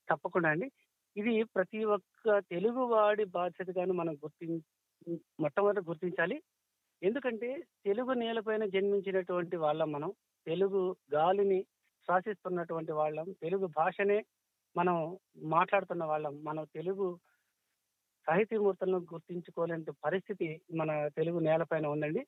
తప్పకుండా 0.08 0.48
అండి. 0.48 0.68
ఇది 1.16 1.42
ప్రతి 1.54 1.84
ఒక్క 1.94 2.38
తెలుగు 2.50 2.82
వాడి 2.86 3.24
బాధ్యతగాను 3.30 3.92
మనం 3.92 4.14
గుర్తించి 4.14 4.66
మొట్టమొదటి 5.40 5.84
గుర్తించాలి. 5.84 6.42
ఎందుకంటే 7.02 7.62
తెలుగు 7.84 8.12
నేలపైన 8.12 8.64
జన్మించినటువంటి 8.64 9.56
వాళ్ళం 9.56 9.92
మనం. 9.92 10.12
తెలుగు 10.46 10.96
గాలిని 11.14 11.62
శ్వాసిస్తున్నటువంటి 12.06 12.92
వాళ్ళం. 12.92 13.32
తెలుగు 13.42 13.66
భాషనే 13.66 14.24
మనం 14.76 15.18
మాట్లాడుతున్న 15.36 16.04
వాళ్ళం. 16.04 16.44
మనం 16.44 16.64
తెలుగు 16.64 17.18
సాహితీమూర్తులను 18.26 18.98
గుర్తించుకోలేని 18.98 19.84
పరిస్థితి 20.04 20.60
మన 20.74 21.08
తెలుగు 21.08 21.38
నేలపైన 21.38 21.86
ఉందండి. 21.86 22.26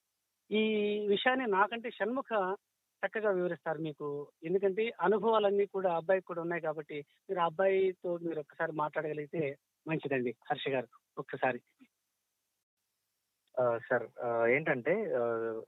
ఈ 0.51 0.63
విషయాన్ని 1.09 1.47
నాకంటే 1.47 1.91
షణ్ముఖ 1.91 2.57
చక్కగా 3.03 3.31
వివరిస్తారు 3.31 3.79
మీకు. 3.79 4.29
ఎందుకంటే 4.45 4.93
అనుభవాలన్నీ 5.01 5.67
కూడా 5.67 5.97
అబ్బాయికి 5.97 6.27
కూడా 6.27 6.41
ఉన్నాయి 6.41 6.63
కాబట్టి 6.63 7.07
మీరు 7.31 7.41
అబ్బాయితో 7.41 8.19
మీరు 8.19 8.41
ఒక్కసారి 8.41 8.73
మాట్లాడగలిగితే 8.73 9.57
మంచిదండి. 9.89 10.35
హర్ష 10.51 10.69
గారు 10.69 10.89
ఒక్కసారి. 11.19 11.61
సార్ 13.61 14.03
ఏంటంటే 14.49 15.13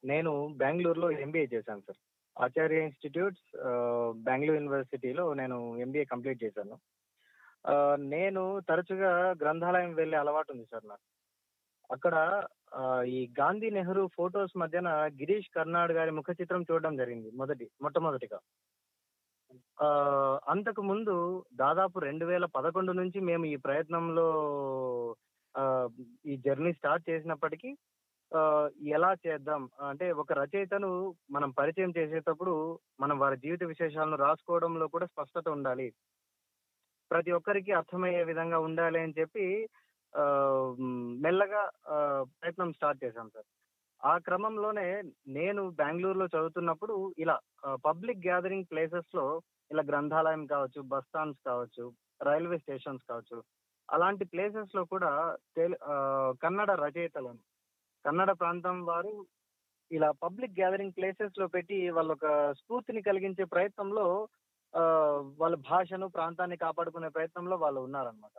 నేను 0.04 0.54
బెంగళూరులో 0.56 1.10
ఎంబీఏ 1.10 1.46
చేశాను 1.54 1.80
సార్. 1.80 1.96
ఆచార్య 2.44 2.82
ఇన్స్టిట్యూట్స్ 2.82 3.56
బెంగళూరు 4.16 4.54
యూనివర్సిటీలో 4.54 5.34
నేను 5.34 5.76
ఎంబీఏ 5.76 6.04
కంప్లీట్ 6.04 6.44
చేశాను. 6.44 6.78
నేను 7.96 8.60
తరచుగా 8.68 9.30
గ్రంథాలయం 9.30 9.94
వెళ్ళే 9.94 10.18
అలవాటు 10.18 10.52
ఉంది 10.52 10.64
సార్ 10.64 10.88
నాకు. 10.88 11.04
అక్కడ 11.92 12.46
ఈ 13.06 13.32
గాంధీ 13.40 13.70
నెహ్రూ 13.70 14.08
ఫొటోస్ 14.16 14.58
మధ్యన 14.58 14.88
గిరీష్ 14.88 15.48
కర్నాడ్ 15.56 15.92
గారి 15.92 16.10
ముఖ 16.10 16.24
చిత్రం 16.40 16.62
చూడడం 16.62 16.96
జరిగింది 16.96 17.30
మొదటి 17.30 17.70
మొట్టమొదటిగా. 17.82 18.38
ఆ, 19.82 19.86
అంతకు 20.48 20.82
ముందు 20.82 21.44
దాదాపు 21.54 21.98
రెండు 21.98 22.24
వేల 22.24 22.44
పదకొండు 22.44 22.92
నుంచి 22.92 23.20
మేము 23.20 23.44
ఈ 23.44 23.56
ప్రయత్నంలో 23.56 24.26
ఈ 26.24 26.36
జర్నీ 26.46 26.72
స్టార్ట్ 26.74 27.04
చేసినప్పటికీ 27.10 27.70
ఆ, 28.32 28.40
ఎలా 28.94 29.10
చేద్దాం? 29.24 29.62
అంటే 29.88 30.06
ఒక 30.12 30.32
రచయితను 30.38 30.88
మనం 31.30 31.50
పరిచయం 31.52 31.92
చేసేటప్పుడు 31.98 32.54
మనం 33.00 33.16
వారి 33.18 33.36
జీవిత 33.36 33.62
విశేషాలను 33.64 34.16
రాసుకోవడంలో 34.16 34.86
కూడా 34.88 35.06
స్పష్టత 35.06 35.46
ఉండాలి. 35.48 35.86
ప్రతి 37.10 37.32
ఒక్కరికి 37.32 37.72
అర్థమయ్యే 37.72 38.22
విధంగా 38.24 38.58
ఉండాలి 38.60 38.98
అని 39.00 39.16
చెప్పి 39.20 39.44
మెల్లగా 41.22 41.62
ఆ, 41.88 41.96
ప్రయత్నం 42.34 42.72
స్టార్ట్ 42.72 43.02
చేశాం 43.04 43.28
సార్. 43.28 43.48
ఆ 44.02 44.14
క్రమంలోనే 44.18 44.86
నేను 45.34 45.62
బెంగళూరులో 45.78 46.26
చదువుతున్నప్పుడు 46.26 46.94
ఇలా 47.18 47.36
పబ్లిక్ 47.86 48.24
గ్యాదరింగ్ 48.26 48.68
ప్లేసెస్లో 48.70 49.26
ఇలా 49.70 49.82
గ్రంథాలయం 49.82 50.42
కావచ్చు 50.46 50.80
బస్ 50.90 51.06
స్టాండ్స్ 51.06 51.40
కావచ్చు 51.46 51.84
రైల్వే 52.20 52.58
స్టేషన్స్ 52.58 53.06
కావచ్చు 53.08 53.38
అలాంటి 53.88 54.24
ప్లేసెస్లో 54.30 54.82
కూడా 54.92 55.10
తెలు 55.56 55.76
ఆ, 55.86 55.94
కన్నడ 56.42 56.70
రచయితలను 56.80 57.42
కన్నడ 58.04 58.30
ప్రాంతం 58.40 58.76
వారు 58.88 59.12
ఇలా 59.90 60.08
పబ్లిక్ 60.22 60.56
గ్యాదరింగ్ 60.56 60.96
ప్లేసెస్లో 60.96 61.46
పెట్టి 61.54 61.78
వాళ్ళ 61.96 62.10
ఒక 62.16 62.26
స్ఫూర్తిని 62.60 63.00
కలిగించే 63.08 63.44
ప్రయత్నంలో 63.52 64.06
ఆ, 64.74 64.82
వాళ్ళ 65.40 65.54
భాషను 65.68 66.06
ప్రాంతాన్ని 66.14 66.56
కాపాడుకునే 66.62 67.08
ప్రయత్నంలో 67.16 67.56
వాళ్ళు 67.58 67.80
ఉన్నారనమాట 67.86 68.36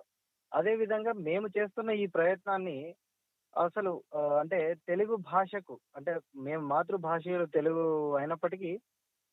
అదే 0.51 0.73
విధంగా 0.81 1.11
మేము 1.23 1.47
చేస్తున్న 1.55 1.91
ఈ 2.01 2.07
ప్రయత్నాన్ని 2.15 2.77
అసలు 3.53 3.91
అంటే 4.41 4.57
తెలుగు 4.87 5.15
భాషకు 5.27 5.75
అంటే 5.95 6.11
మేము 6.45 6.63
మాతృభాషలు 6.71 7.45
తెలుగు 7.53 7.83
అయినప్పటికీ 8.19 8.71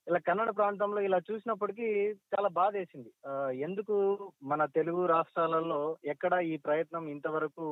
ఇలా 0.07 0.19
కన్నడ 0.27 0.51
ప్రాంతంలో 0.57 1.01
ఇలా 1.01 1.19
చూసినప్పటికీ 1.27 1.89
చాలా 2.33 2.49
బాధేసింది. 2.57 3.11
వేసింది 3.11 3.61
ఎందుకు 3.63 3.97
మన 4.45 4.63
తెలుగు 4.77 5.03
రాష్ట్రాలలో 5.07 5.81
ఎక్కడ 6.13 6.33
ఈ 6.49 6.57
ప్రయత్నం 6.65 7.05
ఇంతవరకు 7.13 7.67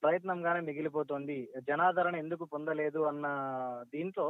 ప్రయత్నంగానే 0.00 0.60
మిగిలిపోతుంది 0.66 1.36
జనాదరణ 1.68 2.14
ఎందుకు 2.22 2.44
పొందలేదు 2.52 3.00
అన్న 3.06 3.26
దీంట్లో 3.92 4.26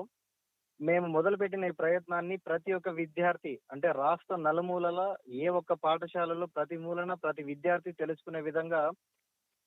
మేము 0.80 1.06
మొదలుపెట్టిన 1.14 1.64
ఈ 1.64 1.76
ప్రయత్నాన్ని 1.80 2.36
ప్రతి 2.46 2.70
ఒక్క 2.72 2.90
విద్యార్థి 2.98 3.54
అంటే 3.72 3.88
రాష్ట్ర 3.98 4.36
నలుమూలల 4.44 5.00
ఏ 5.38 5.48
ఒక్క 5.58 5.72
పాఠశాలలో 5.82 6.46
ప్రతి 6.56 6.76
మూలన 6.84 7.14
ప్రతి 7.24 7.42
విద్యార్థి 7.50 7.92
తెలుసుకునే 8.00 8.40
విధంగా 8.48 8.82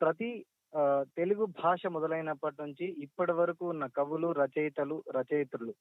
ప్రతి 0.01 0.29
ఆ, 0.73 0.81
తెలుగు 1.17 1.43
భాష 1.59 1.81
మొదలైనప్పటి 1.93 2.57
నుంచి 2.61 2.85
ఇప్పటి 3.03 3.33
వరకు 3.33 3.63
ఉన్న 3.73 3.85
కవులు 3.95 4.29
రచయితలు 4.39 4.97
రచయితలు 5.15 5.73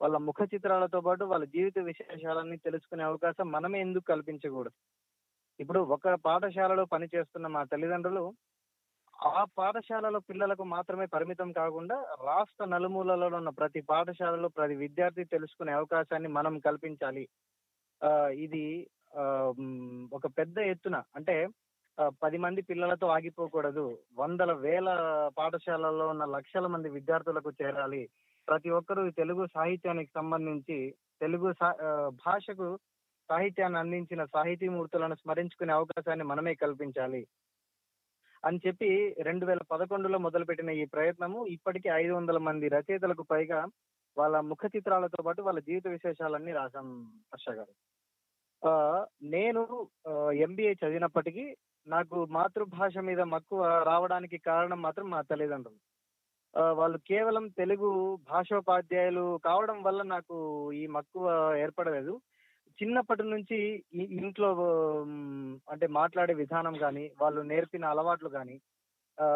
వాళ్ళ 0.00 0.16
ముఖ 0.16 0.34
చిత్రాలతో 0.54 1.00
పాటు 1.00 1.24
వాళ్ళ 1.24 1.44
జీవిత 1.44 1.78
విశేషాలన్నీ 1.78 2.56
తెలుసుకునే 2.56 3.04
అవకాశం 3.04 3.52
మనమే 3.52 3.80
ఎందుకు 3.80 4.04
కల్పించకూడదు? 4.04 4.74
ఇప్పుడు 5.60 5.80
ఒక 5.80 6.14
పాఠశాలలో 6.14 6.84
పనిచేస్తున్న 6.84 7.46
మా 7.46 7.64
తల్లిదండ్రులు 7.64 8.34
ఆ 9.24 9.44
పాఠశాలలో 9.58 10.18
పిల్లలకు 10.18 10.64
మాత్రమే 10.64 11.06
పరిమితం 11.06 11.52
కాకుండా 11.52 12.06
రాష్ట్ర 12.24 12.64
నలుమూలలో 12.64 13.26
ఉన్న 13.26 13.48
ప్రతి 13.48 13.80
పాఠశాలలో 13.80 14.48
ప్రతి 14.48 14.74
విద్యార్థి 14.74 15.24
తెలుసుకునే 15.24 15.72
అవకాశాన్ని 15.72 16.28
మనం 16.28 16.58
కల్పించాలి. 16.58 17.28
ఆ, 18.04 18.28
ఇది 18.28 18.90
ఆ, 19.16 19.54
ఒక 20.12 20.26
పెద్ద 20.26 20.58
ఎత్తున 20.58 21.02
అంటే 21.16 21.48
పది 22.22 22.38
మంది 22.38 22.62
పిల్లలతో 22.62 23.06
ఆగిపోకూడదు. 23.06 23.98
వందల 24.14 24.52
వేల 24.52 24.88
పాఠశాలల్లో 25.38 26.08
ఉన్న 26.08 26.24
లక్షల 26.24 26.66
మంది 26.66 26.88
విద్యార్థులకు 26.88 27.52
చేరాలి. 27.62 28.08
ప్రతి 28.48 28.70
ఒక్కరూ 28.70 29.10
తెలుగు 29.10 29.46
సాహిత్యానికి 29.46 30.10
సంబంధించి 30.14 30.94
తెలుగు 31.20 31.54
భాషకు 32.08 32.78
సాహిత్యాన్ని 33.28 33.78
అందించిన 33.78 34.24
సాహితీమూర్తులను 34.24 35.14
స్మరించుకునే 35.14 35.72
అవకాశాన్ని 35.72 36.24
మనమే 36.24 36.54
కల్పించాలి 36.54 37.26
అని 38.44 38.60
చెప్పి 38.66 39.16
రెండు 39.22 39.46
వేల 39.46 39.58
పదకొండులో 39.70 40.18
మొదలుపెట్టిన 40.18 40.70
ఈ 40.70 40.84
ప్రయత్నము 40.84 41.46
ఇప్పటికీ 41.46 41.88
ఐదు 41.88 42.12
వందల 42.12 42.38
మంది 42.38 42.68
రచయితలకు 42.68 43.22
పైగా 43.22 43.66
వాళ్ళ 44.18 44.40
ముఖ 44.40 44.58
చిత్రాలతో 44.76 45.22
పాటు 45.22 45.42
వాళ్ళ 45.42 45.60
జీవిత 45.60 45.88
విశేషాలన్నీ 45.88 46.52
రాశాం 46.52 47.12
హర్ష 47.32 47.48
గారు. 47.48 47.72
ఆ, 48.68 49.06
నేను 49.22 49.88
ఎంబీఏ 50.32 50.72
చదివినప్పటికీ 50.72 51.56
నాకు 51.88 52.24
మాతృభాష 52.24 52.98
మీద 52.98 53.20
మక్కువ 53.20 53.82
రావడానికి 53.86 54.38
కారణం 54.38 54.82
మాత్రం 54.82 55.10
మా 55.10 55.20
తల్లిదండ్రులు. 55.20 55.97
వాళ్ళు 56.74 56.98
కేవలం 57.08 57.44
తెలుగు 57.56 57.88
భాషోపాధ్యాయులు 58.28 59.24
కావడం 59.44 59.78
వల్ల 59.82 60.00
నాకు 60.12 60.36
ఈ 60.74 60.86
మక్కువ 60.94 61.24
ఏర్పడలేదు. 61.58 62.14
చిన్నప్పటి 62.78 63.24
నుంచి 63.30 63.58
ఇంట్లో 64.18 64.48
అంటే 65.68 65.86
మాట్లాడే 65.96 66.34
విధానం 66.34 66.74
కానీ 66.78 67.04
వాళ్ళు 67.20 67.40
నేర్పిన 67.50 67.84
అలవాట్లు 67.86 68.30
కానీ 68.30 68.56
ఆ, 69.18 69.28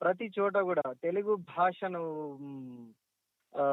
ప్రతి 0.00 0.26
చోట 0.36 0.56
కూడా 0.68 0.84
తెలుగు 1.02 1.32
భాషను 1.50 2.02
ఆ, 3.52 3.64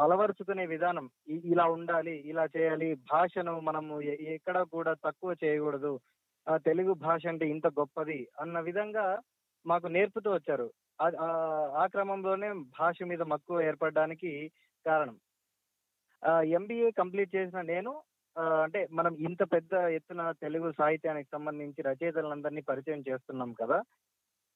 అలవరుచుకునే 0.00 0.64
విధానం 0.66 1.06
ఇలా 1.46 1.64
ఉండాలి 1.74 2.14
ఇలా 2.26 2.44
చేయాలి 2.54 2.88
భాషను 3.10 3.54
మనము 3.60 3.94
ఎక్కడ 4.34 4.58
కూడా 4.74 4.92
తక్కువ 5.04 5.36
చేయకూడదు 5.42 5.92
ఆ 6.46 6.56
తెలుగు 6.66 6.92
భాష 7.00 7.22
అంటే 7.26 7.46
ఇంత 7.48 7.66
గొప్పది 7.78 8.18
అన్న 8.40 8.60
విధంగా 8.60 9.06
మాకు 9.66 9.86
నేర్పుతూ 9.88 10.28
వచ్చారు. 10.32 10.68
ఆ- 11.02 11.16
ఆ- 11.76 11.88
క్రమంలోనే 11.88 12.48
భాష 12.78 12.96
మీద 13.10 13.22
మక్కువ 13.30 13.62
ఏర్పడడానికి 13.62 14.30
కారణం. 14.86 15.16
ఎంబీఏ 16.52 16.88
కంప్లీట్ 16.98 17.34
చేసిన 17.36 17.60
నేను 17.68 17.92
అంటే 18.62 18.80
మనం 18.92 19.12
ఇంత 19.20 19.42
పెద్ద 19.52 19.72
ఎత్తున 19.94 20.22
తెలుగు 20.42 20.68
సాహిత్యానికి 20.72 21.28
సంబంధించి 21.30 21.82
రచయితలందరినీ 21.82 22.62
పరిచయం 22.62 23.04
చేస్తున్నాం 23.08 23.52
కదా 23.54 23.78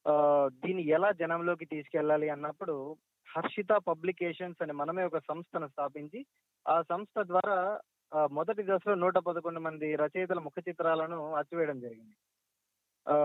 ఆ, 0.06 0.12
దీన్ని 0.56 0.82
ఎలా 0.88 1.08
జనంలోకి 1.12 1.66
తీసుకెళ్ళాలి 1.66 2.28
అన్నప్పుడు 2.28 2.74
హర్షిత 3.28 3.72
పబ్లికేషన్స్ 3.86 4.62
అని 4.62 4.72
మనమే 4.72 5.04
ఒక 5.04 5.18
సంస్థను 5.20 5.68
స్థాపించి 5.68 6.20
ఆ 6.66 6.82
సంస్థ 6.82 7.18
ద్వారా 7.24 7.56
మొదటి 8.30 8.62
దశలో 8.64 8.94
నూట 8.94 9.18
పదకొండు 9.20 9.60
మంది 9.60 9.96
రచయితల 9.96 10.38
ముఖ 10.38 10.56
చిత్రాలను 10.68 11.34
అచ్చివేయడం 11.34 11.78
జరిగింది. 11.80 12.14
ఆ, 13.06 13.16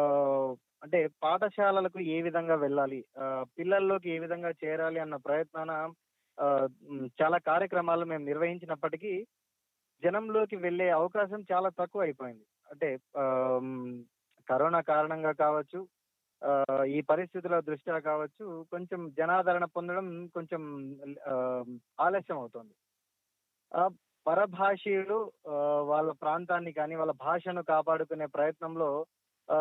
అంటే 0.83 0.99
పాఠశాలలకు 1.23 1.99
ఏ 2.07 2.21
విధంగా 2.21 2.55
వెళ్ళాలి? 2.55 2.99
ఆ, 3.17 3.25
పిల్లల్లోకి 3.57 4.09
ఏ 4.09 4.19
విధంగా 4.19 4.51
చేరాలి 4.61 4.99
అన్న 4.99 5.15
ప్రయత్నాన 5.25 5.71
ఆ, 6.37 6.45
చాలా 7.19 7.37
కార్యక్రమాలు 7.41 8.05
మేము 8.05 8.23
నిర్వహించినప్పటికీ 8.23 9.13
జనంలోకి 10.03 10.55
వెళ్ళే 10.57 10.89
అవకాశం 10.89 11.45
చాలా 11.51 11.69
తక్కువ 11.71 12.01
అయిపోయింది. 12.01 12.45
అంటే 12.69 12.89
ఆ, 13.17 13.23
కరోనా 14.47 14.81
కారణంగా 14.83 15.31
కావచ్చు 15.37 15.79
ఆ, 16.41 16.51
ఈ 16.87 17.01
పరిస్థితుల 17.01 17.59
దృష్ట్యా 17.59 17.99
కావచ్చు 18.01 18.45
కొంచెం 18.71 19.09
జనాదరణ 19.17 19.65
పొందడం 19.75 20.07
కొంచెం 20.27 20.61
ఆ, 21.27 21.35
ఆలస్యం 21.99 22.37
అవుతుంది. 22.37 22.73
ఆ, 23.71 23.83
పరభాషీయులు 24.25 25.19
ఆ, 25.47 25.53
వాళ్ళ 25.91 26.11
ప్రాంతాన్ని 26.21 26.73
కానీ 26.73 26.95
వాళ్ళ 26.95 27.11
భాషను 27.19 27.63
కాపాడుకునే 27.63 28.25
ప్రయత్నంలో 28.27 28.89
ఆ, 29.49 29.59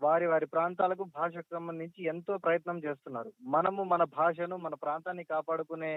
వారి 0.00 0.26
వారి 0.26 0.46
ప్రాంతాలకు 0.46 1.04
భాషకు 1.14 1.48
సంబంధించి 1.50 2.00
ఎంతో 2.04 2.34
ప్రయత్నం 2.38 2.78
చేస్తున్నారు. 2.84 3.30
మనము 3.48 3.82
మన 3.84 4.02
భాషను 4.16 4.56
మన 4.58 4.74
ప్రాంతాన్ని 4.82 5.24
కాపాడుకునే 5.24 5.92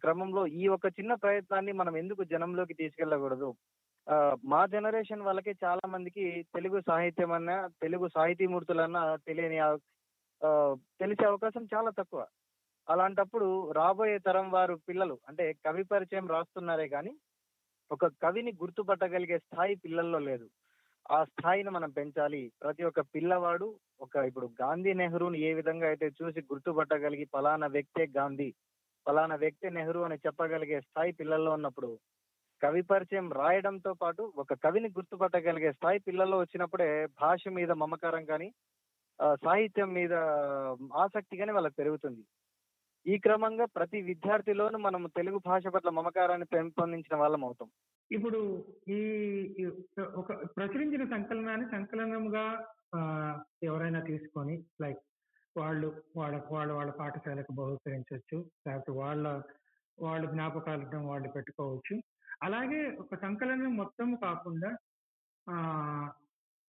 క్రమంలో 0.00 0.42
ఈ 0.56 0.68
ఒక 0.68 0.86
చిన్న 0.98 1.12
ప్రయత్నాన్ని 1.14 1.72
మనం 1.72 1.94
ఎందుకు 1.96 2.22
జనంలోకి 2.24 2.74
తీసుకెళ్ళకూడదు? 2.74 3.48
మా 4.44 4.60
జనరేషన్ 4.66 5.22
వాళ్ళకి 5.22 5.52
చాలా 5.64 5.84
మందికి 5.88 6.24
తెలుగు 6.54 6.78
సాహిత్యం 6.80 7.32
అన్న 7.32 7.52
తెలుగు 7.82 8.06
సాహితీమూర్తులన్నా 8.08 9.02
తెలియని 9.26 9.58
ఆ, 10.40 10.50
తెలిసే 11.00 11.24
అవకాశం 11.26 11.64
చాలా 11.74 11.90
తక్కువ. 11.90 12.22
అలాంటప్పుడు 12.88 13.46
రాబోయే 13.72 14.18
తరం 14.18 14.48
వారు 14.52 14.74
పిల్లలు 14.88 15.16
అంటే 15.28 15.44
కవి 15.64 15.84
పరిచయం 15.84 16.26
రాస్తున్నారే 16.28 16.86
కానీ 16.88 17.12
ఒక 17.90 18.06
కవిని 18.22 18.52
గుర్తుపట్టగలిగే 18.60 19.38
స్థాయి 19.38 19.74
పిల్లల్లో 19.76 20.18
లేదు. 20.20 20.46
ఆ 21.10 21.18
స్థాయిని 21.24 21.70
మనం 21.70 21.90
పెంచాలి. 21.90 22.40
ప్రతి 22.62 22.82
ఒక్క 22.84 23.00
పిల్లవాడు 23.14 23.66
ఒక 24.00 24.16
ఇప్పుడు 24.28 24.46
గాంధీ 24.62 24.92
నెహ్రూని 24.94 25.38
ఏ 25.48 25.50
విధంగా 25.54 25.86
అయితే 25.86 26.06
చూసి 26.18 26.40
గుర్తుపట్టగలిగి 26.50 27.26
పలానా 27.34 27.66
వ్యక్తే 27.66 28.04
గాంధీ 28.16 28.48
పలానా 29.06 29.34
వ్యక్తి 29.34 29.70
నెహ్రూ 29.70 30.00
అని 30.02 30.16
చెప్పగలిగే 30.26 30.78
స్థాయి 30.80 31.12
పిల్లల్లో 31.12 31.50
ఉన్నప్పుడు 31.52 31.90
కవి 32.62 32.82
పరిచయం 32.82 33.26
రాయడంతో 33.32 33.92
పాటు 33.94 34.22
ఒక 34.38 34.54
కవిని 34.64 34.88
గుర్తుపట్టగలిగే 34.88 35.70
స్థాయి 35.72 35.98
పిల్లల్లో 35.98 36.36
వచ్చినప్పుడే 36.38 36.90
భాష 37.22 37.42
మీద 37.58 37.72
మమకారం 37.82 38.24
కానీ 38.24 38.48
సాహిత్యం 39.44 39.90
మీద 39.94 40.14
ఆసక్తి 41.02 41.34
కానీ 41.36 41.52
వాళ్ళకి 41.52 41.76
పెరుగుతుంది. 41.76 42.22
ఈ 43.06 43.16
క్రమంగా 43.18 43.66
ప్రతి 43.76 43.98
విద్యార్థిలోనూ 44.02 44.78
మనం 44.78 45.02
తెలుగు 45.16 45.38
భాష 45.46 45.66
పట్ల 45.66 45.90
మమకారాన్ని 45.90 46.46
పెంపొందించిన 46.54 47.16
వాళ్ళం 47.16 47.44
అవుతాం. 47.44 47.68
ఇప్పుడు 48.10 48.40
ఈ 48.90 48.98
ఒక 50.16 50.28
ప్రచురించిన 50.56 51.04
సంకలనాన్ని 51.10 51.66
సంకలనంగా 51.70 52.44
ఆ, 52.94 53.00
ఎవరైనా 53.62 54.00
తీసుకొని 54.04 54.54
లైక్ 54.80 55.00
వాళ్ళు 55.56 55.88
వాళ్ళ 56.16 56.34
వాళ్ళ 56.50 56.70
వాళ్ళ 56.72 56.90
పాఠశాలకు 56.92 57.52
బహుకరించవచ్చు 57.52 58.36
లేకపోతే 58.66 58.92
వాళ్ళ 58.98 59.24
వాళ్ళ 59.98 60.22
జ్ఞాపకాలను 60.26 61.00
వాళ్ళు 61.08 61.28
పెట్టుకోవచ్చు. 61.28 61.94
అలాగే 62.42 62.80
ఒక 63.02 63.14
సంకలనం 63.20 63.72
మొత్తం 63.76 64.08
కాకుండా 64.22 64.70
ఆ 65.46 65.56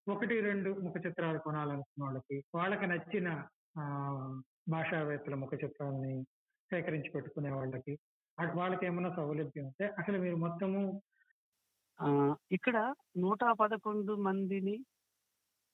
ఒకటి 0.08 0.36
రెండు 0.41 0.69
ముఖ 0.84 0.95
చిత్రాలు 1.06 1.39
కొనాలనుకున్న 1.39 2.04
వాళ్ళకి 2.06 2.38
వాళ్ళకి 2.54 2.86
నచ్చిన 2.88 3.30
ఆ 3.78 3.86
భాషావేత్తల 4.67 5.36
ముఖ 5.36 5.54
చిత్రాలని 5.63 6.13
సేకరించి 6.71 7.10
పెట్టుకునే 7.10 7.52
వాళ్ళకి 7.52 7.93
అటు 8.38 8.54
వాళ్ళకి 8.58 8.86
ఏమైనా 8.86 9.12
సౌలభ్యం 9.15 9.65
ఉంటే 9.65 9.86
అసలు 10.00 10.17
మీరు 10.19 10.38
మొత్తము 10.38 10.80
ఇక్కడ 12.51 12.77
నూట 13.17 13.43
పదకొండు 13.60 14.13
మందిని 14.21 14.75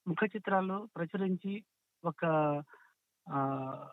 ముఖ 0.05 0.23
చిత్రాల్లో 0.35 0.77
ప్రచురించి 0.95 1.53
ఒక 2.03 2.21
అట్టపెట్టలో 3.27 3.89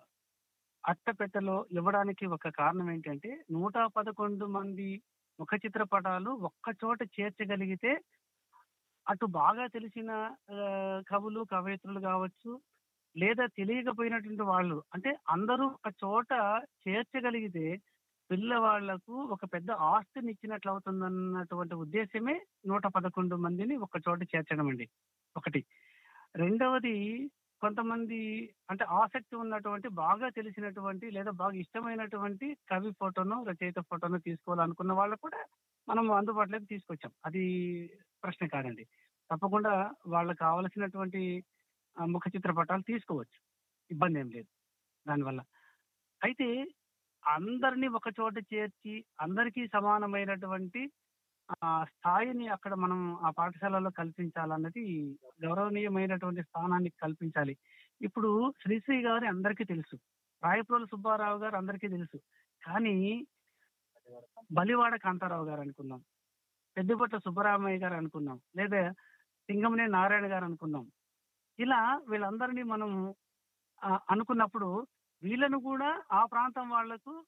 అట్టపెట్టెలో 0.85 1.57
ఇవ్వడానికి 1.71 2.25
ఒక 2.27 2.49
కారణం 2.59 2.87
ఏంటంటే 2.91 3.31
నూట 3.51 3.79
పదకొండు 3.97 4.47
మంది 4.49 4.91
ముఖ 5.39 5.55
చిత్రపటాలు 5.65 6.31
ఒక్క 6.49 6.69
చోట 6.83 7.01
చేర్చగలిగితే 7.17 7.93
అటు 9.07 9.27
బాగా 9.35 9.65
తెలిసిన 9.67 10.11
కవులు 11.07 11.43
కవయిత్రులు 11.53 12.01
కావచ్చు 12.01 12.53
లేదా 13.17 13.45
తెలియకపోయినటువంటి 13.59 14.45
వాళ్ళు 14.45 14.77
అంటే 14.95 15.13
అందరూ 15.29 15.65
ఒక 15.77 15.93
చోట 16.05 16.33
చేర్చగలిగితే 16.85 17.67
పిల్లవాళ్ళకు 18.31 19.15
ఒక 19.27 19.45
పెద్ద 19.45 19.71
ఆస్తిని 19.71 20.31
ఇచ్చినట్లు 20.31 20.71
అవుతుందన్నటువంటి 20.71 21.75
ఉద్దేశమే 21.75 22.35
నూట 22.67 22.87
పదకొండు 22.87 23.37
మందిని 23.37 23.77
ఒక 23.77 23.97
చోట 24.09 24.23
చేర్చడం 24.23 24.69
అండి 24.69 24.87
ఒకటి. 25.37 25.61
రెండవది 26.35 26.97
కొంతమంది 27.63 28.19
అంటే 28.71 28.85
ఆసక్తి 28.85 29.37
ఉన్నటువంటి 29.37 29.89
బాగా 29.89 30.29
తెలిసినటువంటి 30.29 31.11
లేదా 31.11 31.31
బాగా 31.33 31.57
ఇష్టమైనటువంటి 31.57 32.57
కవి 32.69 32.91
ఫోటోను 32.93 33.45
రచయిత 33.45 33.79
ఫోటోను 33.81 34.19
తీసుకోవాలనుకున్న 34.19 34.93
వాళ్ళు 34.93 35.17
కూడా 35.17 35.41
మనం 35.89 36.13
అందుబాటులోకి 36.13 36.65
తీసుకొచ్చాం. 36.65 37.13
అది 37.27 37.43
ప్రశ్న 38.23 38.47
కాదండి. 38.47 38.85
తప్పకుండా 39.31 39.73
వాళ్ళకి 40.07 40.39
కావలసినటువంటి 40.39 41.23
ఆ, 41.97 42.05
ముఖ 42.05 42.23
చిత్రపటాలు 42.37 42.83
తీసుకోవచ్చు. 42.83 43.39
ఇబ్బంది 43.91 44.19
ఏం 44.19 44.29
లేదు 44.29 44.51
దానివల్ల. 45.07 45.41
అయితే 46.21 46.47
అందరినీ 47.25 47.89
ఒక 47.99 48.09
చోట 48.19 48.37
చేర్చి 48.53 48.93
అందరికీ 49.21 49.63
సమానమైనటువంటి 49.75 50.83
ఆ 51.63 51.71
స్థాయిని 51.85 52.47
అక్కడ 52.49 52.75
మనం 52.75 52.99
ఆ 53.27 53.31
పాఠశాలలో 53.31 53.91
కల్పించాలన్నది 53.91 54.85
గౌరవనీయమైనటువంటి 55.45 56.43
స్థానాన్ని 56.43 56.91
కల్పించాలి. 57.03 57.55
ఇప్పుడు 58.01 58.31
శ్రీశ్రీ 58.63 58.99
గారి 59.03 59.27
అందరికీ 59.27 59.65
తెలుసు. 59.65 59.97
రాయప్రోలు 60.43 60.87
సుబ్బారావు 60.87 61.39
గారు 61.39 61.57
అందరికీ 61.57 61.89
తెలుసు. 61.89 62.19
కానీ 62.63 62.95
బలివాడ 64.51 64.95
కాంతారావు 64.97 65.45
గారు 65.45 65.61
అనుకున్నాం 65.61 66.01
పెద్దపట్ల 66.77 67.17
సుబ్బరామయ్య 67.19 67.79
గారు 67.79 67.95
అనుకున్నాం 67.95 68.39
లేదా 68.57 68.81
సింగమనే 69.49 69.87
నారాయణ 69.97 70.27
గారు 70.33 70.45
అనుకున్నాం 70.45 70.85
ఇలా 71.59 71.81
వీళ్ళందరినీ 72.11 72.63
మనం 72.73 72.91
అనుకున్నప్పుడు 74.11 74.69
వీళ్ళను 75.23 75.59
కూడా 75.61 76.03
ఆ 76.13 76.27
ప్రాంతం 76.27 76.71
వాళ్ళకు 76.71 77.25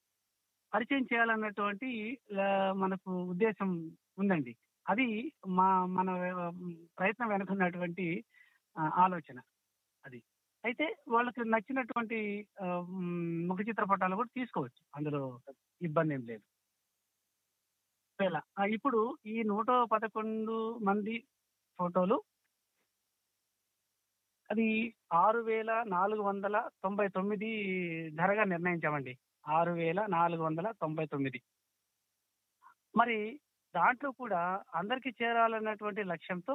పరిచయం 0.74 1.02
చేయాలన్నటువంటి 1.02 2.20
మనకు 2.72 3.10
ఉద్దేశం 3.22 3.70
ఉందండి. 4.18 4.56
అది 4.88 5.06
మా 5.48 5.86
మన 5.86 6.08
ప్రయత్నం 6.98 7.28
వెనుకున్నటువంటి 7.28 8.06
ఆలోచన 8.94 9.38
అది. 10.04 10.22
అయితే 10.64 10.96
వాళ్ళకి 11.08 11.44
నచ్చినటువంటి 11.44 12.18
ఆ, 12.62 12.66
మ్, 12.88 13.48
ముఖ 13.48 13.58
చిత్రపటాలు 13.68 14.16
కూడా 14.16 14.28
తీసుకోవచ్చు. 14.36 14.82
అందులో 14.94 15.40
ఇబ్బంది 15.82 16.14
ఏం 16.14 16.20
లేదు. 16.20 16.44
ఇప్పుడు 18.68 19.16
ఈ 19.26 19.42
నూట 19.42 19.70
పదకొండు 19.92 20.78
మంది 20.84 21.24
ఫోటోలు 21.78 22.16
అది 24.52 24.94
ఆరు 25.12 25.38
వేల 25.38 25.82
నాలుగు 25.86 26.22
వందల 26.22 26.56
తొంభై 26.82 27.08
తొమ్మిది 27.08 27.50
ధరగా 28.14 28.44
నిర్ణయించామండి. 28.44 29.18
ఆరు 29.48 29.72
వేల 29.72 30.00
నాలుగు 30.06 30.42
వందల 30.42 30.70
తొంభై 30.70 31.06
తొమ్మిది. 31.06 31.40
మరి 32.96 33.40
దాంట్లో 33.74 34.10
కూడా 34.10 34.40
అందరికీ 34.74 35.10
చేరాలన్నటువంటి 35.22 36.02
లక్ష్యంతో 36.02 36.54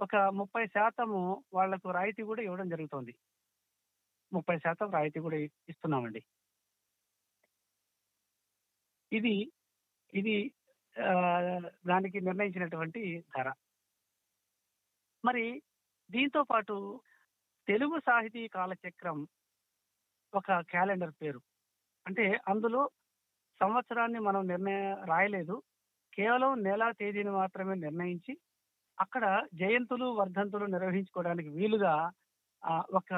ఒక 0.00 0.16
ముప్పై 0.16 0.66
శాతము 0.66 1.20
వాళ్ళకు 1.54 1.90
రాయితీ 1.90 2.22
కూడా 2.22 2.42
ఇవ్వడం 2.42 2.68
జరుగుతుంది. 2.68 3.14
ముప్పై 4.32 4.58
శాతం 4.58 4.90
రాయితీ 4.92 5.20
కూడా 5.20 5.36
ఇస్తున్నామండి. 5.72 6.22
ఇది 9.12 9.52
ఇది 10.14 10.34
దానికి 11.88 12.20
నిర్ణయించినటువంటి 12.20 13.02
ధర. 13.36 13.48
మరి 15.24 15.62
దీంతో 16.10 16.42
పాటు 16.42 17.00
తెలుగు 17.72 17.98
సాహితీ 17.98 18.48
కాలచక్రం 18.48 19.26
ఒక 20.34 20.52
క్యాలెండర్ 20.60 21.12
పేరు. 21.22 21.40
అంటే 22.06 22.40
అందులో 22.48 22.90
సంవత్సరాన్ని 23.60 24.18
మనం 24.18 24.46
నిర్ణయ 24.46 24.96
రాయలేదు. 25.04 25.62
కేవలం 26.14 26.62
నెల 26.62 26.90
తేదీని 26.90 27.30
మాత్రమే 27.30 27.74
నిర్ణయించి 27.74 28.36
అక్కడ 29.00 29.46
జయంతులు 29.54 30.04
వర్ధంతులు 30.04 30.64
నిర్వహించుకోవడానికి 30.64 31.48
వీలుగా 31.48 32.12
ఒక 32.70 33.14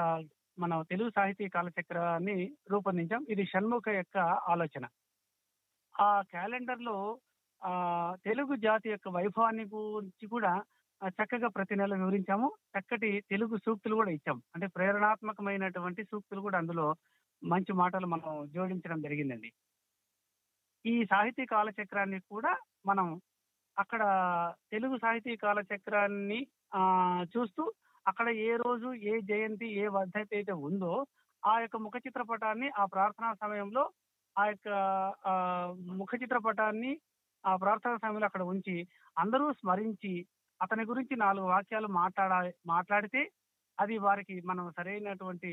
మన 0.59 0.83
తెలుగు 0.83 1.11
సాహితీ 1.11 1.49
కాలచక్రాన్ని 1.49 2.57
రూపొందించాం. 2.71 3.27
ఇది 3.29 3.47
షణ్ముఖ 3.47 3.89
యొక్క 3.89 4.19
ఆలోచన. 4.49 4.87
ఆ 6.01 6.23
క్యాలెండర్లో 6.23 7.19
ఆ 7.65 7.75
తెలుగు 8.25 8.57
జాతి 8.57 8.91
యొక్క 8.91 9.09
వైభవాన్ని 9.09 9.65
గురించి 9.65 10.29
కూడా 10.29 10.63
చక్కగా 11.09 11.49
ప్రతి 11.49 11.77
నెల 11.77 11.95
వివరించాము. 11.95 12.49
చక్కటి 12.75 13.21
తెలుగు 13.31 13.57
సూక్తులు 13.57 13.95
కూడా 13.95 14.11
ఇచ్చాం. 14.11 14.43
అంటే 14.55 14.67
ప్రేరణాత్మకమైనటువంటి 14.67 16.05
సూక్తులు 16.05 16.41
కూడా 16.41 16.59
అందులో 16.59 16.87
మంచి 17.43 17.73
మాటలు 17.73 18.07
మనం 18.07 18.51
జోడించడం 18.55 19.01
జరిగిందండి. 19.03 19.51
ఈ 20.85 20.95
సాహితీ 21.05 21.45
కాలచక్రాన్ని 21.47 22.21
కూడా 22.31 22.53
మనం 22.87 23.07
అక్కడ 23.77 24.03
తెలుగు 24.71 24.97
సాహితీ 24.97 25.37
కాలచక్రాన్ని 25.37 26.41
ఆ 26.75 26.83
చూస్తూ 27.37 27.63
అక్కడ 28.07 28.29
ఏ 28.29 28.57
రోజు 28.57 28.93
ఏ 28.93 29.21
జయంతి 29.21 29.69
ఏ 29.83 29.87
వర్ధత 29.87 30.31
అయితే 30.33 30.53
ఉందో 30.53 30.93
ఆ 31.43 31.61
యొక్క 31.61 31.77
ముఖ 31.77 31.97
చిత్రపటాన్ని 31.97 32.69
ఆ 32.79 32.85
ప్రార్థనా 32.85 33.35
సమయంలో 33.35 33.85
ఆ 34.37 34.45
యొక్క 34.47 34.69
ముఖ 35.93 36.11
చిత్రపటాన్ని 36.23 36.93
ఆ 37.45 37.57
ప్రార్థనా 37.57 37.97
సమయంలో 37.97 38.27
అక్కడ 38.27 38.43
ఉంచి 38.43 38.77
అందరూ 39.19 39.53
స్మరించి 39.53 40.13
అతని 40.61 40.85
గురించి 40.91 41.15
నాలుగు 41.17 41.47
వాక్యాలు 41.47 41.89
మాట్లాడ 42.01 42.33
మాట్లాడితే 42.67 43.23
అది 43.79 43.97
వారికి 43.99 44.35
మనం 44.51 44.67
సరైనటువంటి 44.77 45.51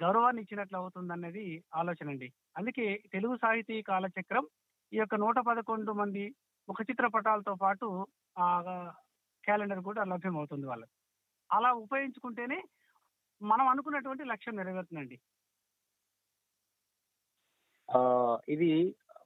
గౌరవాన్ని 0.00 0.42
ఇచ్చినట్లు 0.42 0.76
అవుతుందన్నది 0.78 1.44
ఆలోచన 1.80 2.08
అండి 2.08 2.28
అందుకే 2.58 2.86
తెలుగు 3.14 3.34
సాహితీ 3.36 3.76
కాలచక్రం 3.82 4.44
ఈ 4.92 4.98
యొక్క 4.98 5.14
నూట 5.24 5.38
పదకొండు 5.48 5.92
మంది 6.00 6.24
ముఖ 6.68 6.80
చిత్రపటాలతో 6.90 7.54
పాటు 7.62 7.86
ఆ 8.36 8.48
క్యాలెండర్ 9.44 9.82
కూడా 9.88 10.02
లభ్యమవుతుంది 10.12 10.66
వాళ్ళకి. 10.66 10.94
అలా 11.50 11.70
ఉపయోగించుకుంటేనే 11.84 12.58
మనం 13.40 13.66
అనుకున్నటువంటి 13.72 14.24
లక్ష్యం 14.32 14.56
నెరవేరుతుందండి. 14.56 15.16
ఇది 18.48 18.70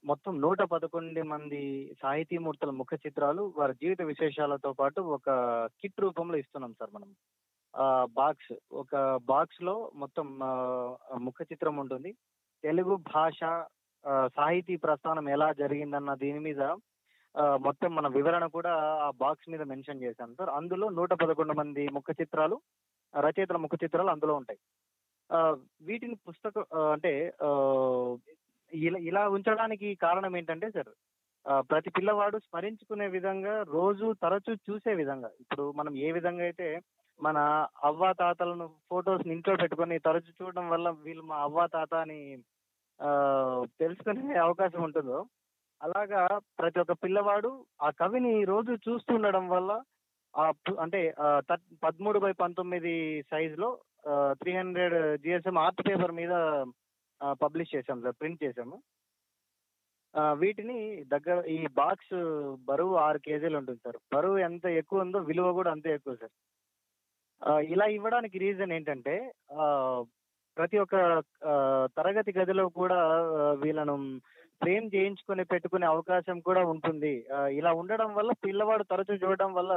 మొత్తం 0.05 0.41
నూట 0.41 0.61
పదకొండు 0.63 1.23
మంది 1.23 1.61
సాహితీమూర్తుల 2.01 2.69
ముఖ 2.71 2.87
చిత్రాలు 3.05 3.53
వారి 3.57 3.73
జీవిత 3.73 4.01
విశేషాలతో 4.01 4.73
పాటు 4.73 5.01
ఒక 5.15 5.27
కిట్ 5.81 6.01
రూపంలో 6.01 6.37
ఇస్తున్నాం 6.37 6.73
సార్ 6.73 6.91
మనం. 6.93 7.09
ఆ 7.73 7.85
బాక్స్ 8.13 8.53
ఒక 8.73 8.93
బాక్స్లో 9.25 9.75
మొత్తం 9.95 10.27
ముఖ 11.19 11.41
చిత్రం 11.51 11.77
ఉంటుంది. 11.77 12.11
తెలుగు 12.63 12.95
భాష 13.13 13.39
ఆ, 14.03 14.27
సాహితీ 14.35 14.75
ప్రస్థానం 14.75 15.29
ఎలా 15.29 15.53
జరిగిందన్న 15.53 16.13
దీని 16.15 16.39
మీద 16.39 16.61
మొత్తం 17.59 17.95
మన 17.95 18.07
వివరణ 18.07 18.45
కూడా 18.47 18.71
ఆ 19.03 19.11
బాక్స్ 19.15 19.49
మీద 19.49 19.61
మెన్షన్ 19.61 20.03
చేశాం 20.03 20.35
సార్. 20.35 20.49
అందులో 20.49 20.89
నూట 20.89 21.13
పదకొండు 21.13 21.53
మంది 21.53 21.89
ముఖ 21.93 22.09
చిత్రాలు 22.21 22.57
రచయితల 23.13 23.57
ముఖ 23.57 23.71
చిత్రాలు 23.83 24.09
అందులో 24.09 24.35
ఉంటాయి. 24.35 24.59
ఆ, 25.29 25.39
వీటిని 25.81 26.15
పుస్తకం 26.27 26.65
అంటే 26.91 27.13
ఆ, 27.43 27.49
ఇలా 28.81 28.99
ఇలా 29.09 29.21
ఉంచడానికి 29.27 29.87
కారణం 29.95 30.33
ఏంటంటే 30.37 30.67
సార్ 30.69 30.91
ప్రతి 31.69 31.89
పిల్లవాడు 31.89 32.37
స్మరించుకునే 32.39 33.07
విధంగా 33.07 33.53
రోజు 33.69 34.05
తరచూ 34.21 34.53
చూసే 34.67 34.91
విధంగా. 34.93 35.29
ఇప్పుడు 35.41 35.63
మనం 35.71 35.93
ఏ 35.97 36.09
విధంగా 36.11 36.43
అయితే 36.43 36.67
మన 37.19 37.37
అవ్వ 37.83 38.11
తాతలను 38.13 38.65
ఫొటోస్ 38.89 39.25
ఇంట్లో 39.27 39.53
పెట్టుకొని 39.55 39.95
తరచు 39.99 40.31
చూడడం 40.39 40.65
వల్ల 40.69 40.89
వీళ్ళు 41.03 41.23
మా 41.23 41.37
అవ్వ 41.43 41.65
తాత 41.67 41.93
అని 42.03 42.19
తెలుసుకునే 43.79 44.35
అవకాశం 44.39 44.81
ఉంటుందో 44.83 45.19
అలాగా 45.81 46.21
ప్రతి 46.59 46.79
ఒక్క 46.79 46.93
పిల్లవాడు 47.03 47.51
ఆ 47.81 47.89
కవిని 47.99 48.33
రోజు 48.43 48.73
చూస్తుండడం 48.87 49.45
వల్ల 49.49 49.71
ఆ 50.33 50.45
అంటే 50.79 51.01
పదమూడు 51.83 52.19
బై 52.19 52.31
పంతొమ్మిది 52.33 52.93
సైజ్లో 53.31 53.69
three 54.33 54.51
hundred 54.51 54.95
GSM 55.23 55.57
art 55.57 55.81
paper 55.89 56.13
మీద 56.13 56.33
పబ్లిష్ 57.41 57.73
చేసాం 57.75 58.01
సార్ 58.03 58.19
ప్రింట్ 58.21 58.43
చేసాము 58.45 58.77
వీటిని 60.41 60.79
దగ్గర 61.13 61.37
ఈ 61.53 61.59
బాక్స్ 61.79 62.15
బరువు 62.69 62.93
ఆరు 63.03 63.19
కేజీలు 63.27 63.57
ఉంటుంది 63.59 63.79
సార్. 63.85 63.97
బరువు 64.15 64.37
ఎంత 64.47 64.65
ఎక్కువ 64.81 65.05
ఉందో 65.05 65.19
విలువ 65.29 65.47
కూడా 65.59 65.69
అంతే 65.75 65.89
ఎక్కువ 65.97 66.13
సార్. 66.21 66.33
ఇలా 67.73 67.85
ఇవ్వడానికి 67.95 68.37
రీజన్ 68.43 68.73
ఏంటంటే 68.75 69.15
ప్రతి 70.57 70.77
ఒక్క 70.83 70.95
తరగతి 71.97 72.31
గదిలో 72.37 72.65
కూడా 72.81 72.99
వీళ్ళను 73.63 73.95
ఫ్రేమ్ 74.61 74.85
చేయించుకొని 74.95 75.43
పెట్టుకునే 75.53 75.85
అవకాశం 75.93 76.37
కూడా 76.47 76.61
ఉంటుంది. 76.73 77.13
ఇలా 77.59 77.71
ఉండడం 77.81 78.11
వల్ల 78.19 78.31
పిల్లవాడు 78.45 78.85
తరచూ 78.91 79.15
చూడడం 79.23 79.51
వల్ల 79.59 79.73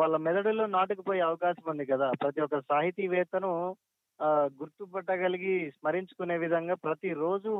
వాళ్ళ 0.00 0.16
మెదడులో 0.26 0.64
నాటుకుపోయే 0.76 1.22
అవకాశం 1.30 1.66
ఉంది 1.72 1.84
కదా. 1.92 2.08
ప్రతి 2.22 2.42
ఒక్క 2.46 2.60
సాహితీవేత్తను 2.70 3.52
గుర్తుపట్టగలిగి 4.58 5.54
స్మరించుకునే 5.70 6.36
విధంగా 6.38 6.74
ప్రతి 6.84 7.10
రోజు 7.20 7.52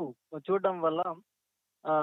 చూడడం 0.45 0.75
వల్ల 0.81 1.01
ఆ 1.85 1.95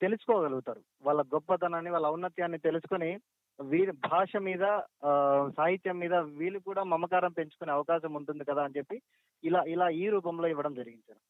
తెలుసుకోగలుగుతారు. 0.00 0.82
వాళ్ళ 1.04 1.20
గొప్పతనాన్ని 1.32 1.90
వాళ్ళ 1.90 2.06
ఔన్నత్యాన్ని 2.08 2.58
తెలుసుకొని 2.66 3.10
వీరి 3.58 3.92
భాష 4.06 4.32
మీద 4.44 4.64
ఆ, 5.04 5.10
సాహిత్యం 5.56 5.96
మీద 6.02 6.14
వీళ్ళు 6.38 6.60
కూడా 6.68 6.82
మమకారం 6.92 7.32
పెంచుకునే 7.32 7.72
అవకాశం 7.74 8.12
ఉంటుంది 8.18 8.44
కదా 8.44 8.62
అని 8.66 8.76
చెప్పి 8.78 8.96
ఇలా 9.44 9.60
ఇలా 9.74 9.88
ఈ 9.98 10.06
రూపంలో 10.14 10.46
ఇవ్వడం 10.48 10.74
జరిగింది 10.74 11.06
సార్. 11.08 11.20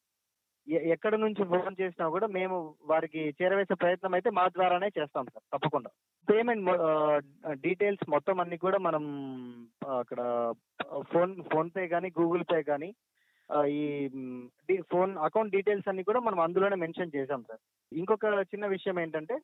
ఎక్కడ 0.67 1.15
నుంచి 1.15 1.43
ఫోన్ 1.43 1.75
చేసినా 1.81 2.09
కూడా 2.09 2.27
మేము 2.27 2.75
వారికి 2.85 3.21
చేరవేసే 3.41 3.73
ప్రయత్నం 3.73 4.13
అయితే 4.13 4.29
మా 4.29 4.47
ద్వారానే 4.47 4.87
చేస్తాం 4.87 5.25
సార్ 5.33 5.45
తప్పకుండా. 5.53 5.89
పేమెంట్ 6.27 6.69
డీటెయిల్స్ 7.65 8.09
మొత్తం 8.09 8.39
అన్ని 8.39 8.57
కూడా 8.57 8.77
మనం 8.77 9.05
అక్కడ 9.99 10.19
ఫోన్ 11.13 11.43
ఫోన్ 11.53 11.71
పే 11.75 11.87
కానీ 11.87 12.11
గూగుల్ 12.19 12.43
పే 12.53 12.63
కానీ 12.63 12.93
ఈ 13.67 14.77
ఫోన్ 14.91 15.17
అకౌంట్ 15.17 15.55
డీటెయిల్స్ 15.55 15.89
అన్ని 15.89 16.03
కూడా 16.03 16.19
మనం 16.19 16.39
అందులోనే 16.39 16.75
మెన్షన్ 16.75 17.15
చేసాం 17.15 17.43
సార్. 17.47 17.61
ఇంకొక 17.91 18.25
చిన్న 18.25 18.65
విషయం 18.65 18.99
ఏంటంటే 18.99 19.37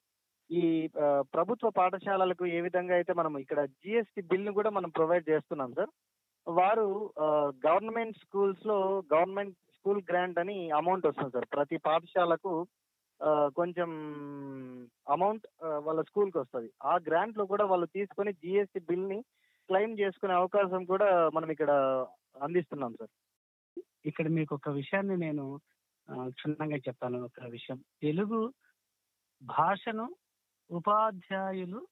ఈ 0.50 0.90
ప్రభుత్వ 1.34 1.70
పాఠశాలలకు 1.70 2.46
ఏ 2.46 2.62
విధంగా 2.62 2.94
అయితే 2.96 3.14
మనం 3.14 3.40
ఇక్కడ 3.40 3.66
జిఎస్టి 3.66 4.22
బిల్ను 4.22 4.52
కూడా 4.54 4.70
మనం 4.70 4.90
ప్రొవైడ్ 4.90 5.30
చేస్తున్నాం 5.30 5.74
సార్ 5.74 5.92
వారు 6.48 7.14
గవర్నమెంట్ 7.68 8.18
స్కూల్స్లో 8.18 9.04
గవర్నమెంట్ 9.14 9.58
స్కూల్ 9.88 10.02
గ్రాంట్ 10.10 10.40
అని 10.40 10.56
అమౌంట్ 10.72 11.06
వస్తుంది 11.08 11.32
సార్. 11.32 11.46
ప్రతి 11.54 11.78
పాఠశాలకు 11.78 12.68
కొంచెం 13.58 13.90
అమౌంట్ 15.10 15.46
వాళ్ళ 15.86 16.02
స్కూల్కి 16.02 16.38
వస్తుంది. 16.38 16.70
ఆ 16.84 16.94
గ్రాంట్లో 17.08 17.44
కూడా 17.46 17.66
వాళ్ళు 17.66 17.88
తీసుకొని 17.96 18.34
జిఎస్టి 18.34 18.80
బిల్ని 18.80 19.20
క్లెయిమ్ 19.70 20.00
చేసుకునే 20.00 20.34
అవకాశం 20.34 20.86
కూడా 20.86 21.08
మనం 21.30 21.52
ఇక్కడ 21.52 21.72
అందిస్తున్నాం 22.44 22.94
సార్. 23.00 23.14
ఇక్కడ 24.06 24.28
మీకు 24.28 24.56
ఒక 24.56 24.70
విషయాన్ని 24.70 25.18
నేను 25.18 25.46
క్షుణ్ణంగా 26.28 26.78
చెప్తాను. 26.78 27.24
ఒక 27.24 27.48
విషయం. 27.50 27.80
తెలుగు 28.02 28.42
భాషను 29.44 30.16
ఉపాధ్యాయులు 30.72 31.88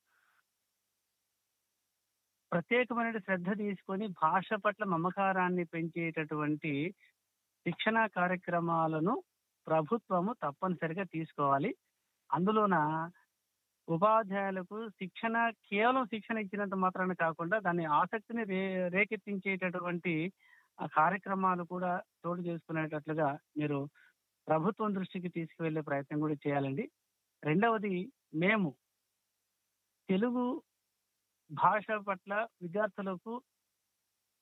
ప్రత్యేకమైన 2.52 3.18
శ్రద్ధ 3.18 3.50
తీసుకొని 3.58 4.08
భాష 4.08 4.50
పట్ల 4.66 4.84
మమకారాన్ని 4.84 5.64
పెంచేటటువంటి 5.64 6.74
శిక్షణా 7.66 8.08
కార్యక్రమాలను 8.08 9.24
ప్రభుత్వము 9.68 10.32
తప్పనిసరిగా 10.44 11.04
తీసుకోవాలి. 11.04 11.72
అందులోన 12.30 12.76
ఉపాధ్యాయులకు 13.88 14.90
శిక్షణ 14.90 15.50
కేవలం 15.50 16.06
శిక్షణ 16.06 16.38
ఇచ్చినంత 16.38 16.74
మాత్రాన 16.74 17.14
కాకుండా 17.14 17.60
దాని 17.60 17.86
ఆసక్తిని 17.86 18.44
రే 18.44 18.90
రేకెత్తించేటటువంటి 18.90 20.34
కార్యక్రమాలు 20.94 21.64
కూడా 21.64 21.92
చోటు 22.22 22.42
చేసుకునేటట్లుగా 22.42 23.40
మీరు 23.58 23.90
ప్రభుత్వం 24.48 24.96
దృష్టికి 24.96 25.30
తీసుకువెళ్ళే 25.30 25.82
ప్రయత్నం 25.82 26.20
కూడా 26.20 26.34
చేయాలండి. 26.48 26.92
రెండవది 27.44 28.12
మేము 28.36 28.70
తెలుగు 30.10 30.64
భాష 31.52 31.86
పట్ల 32.08 32.48
విద్యార్థులకు 32.62 33.34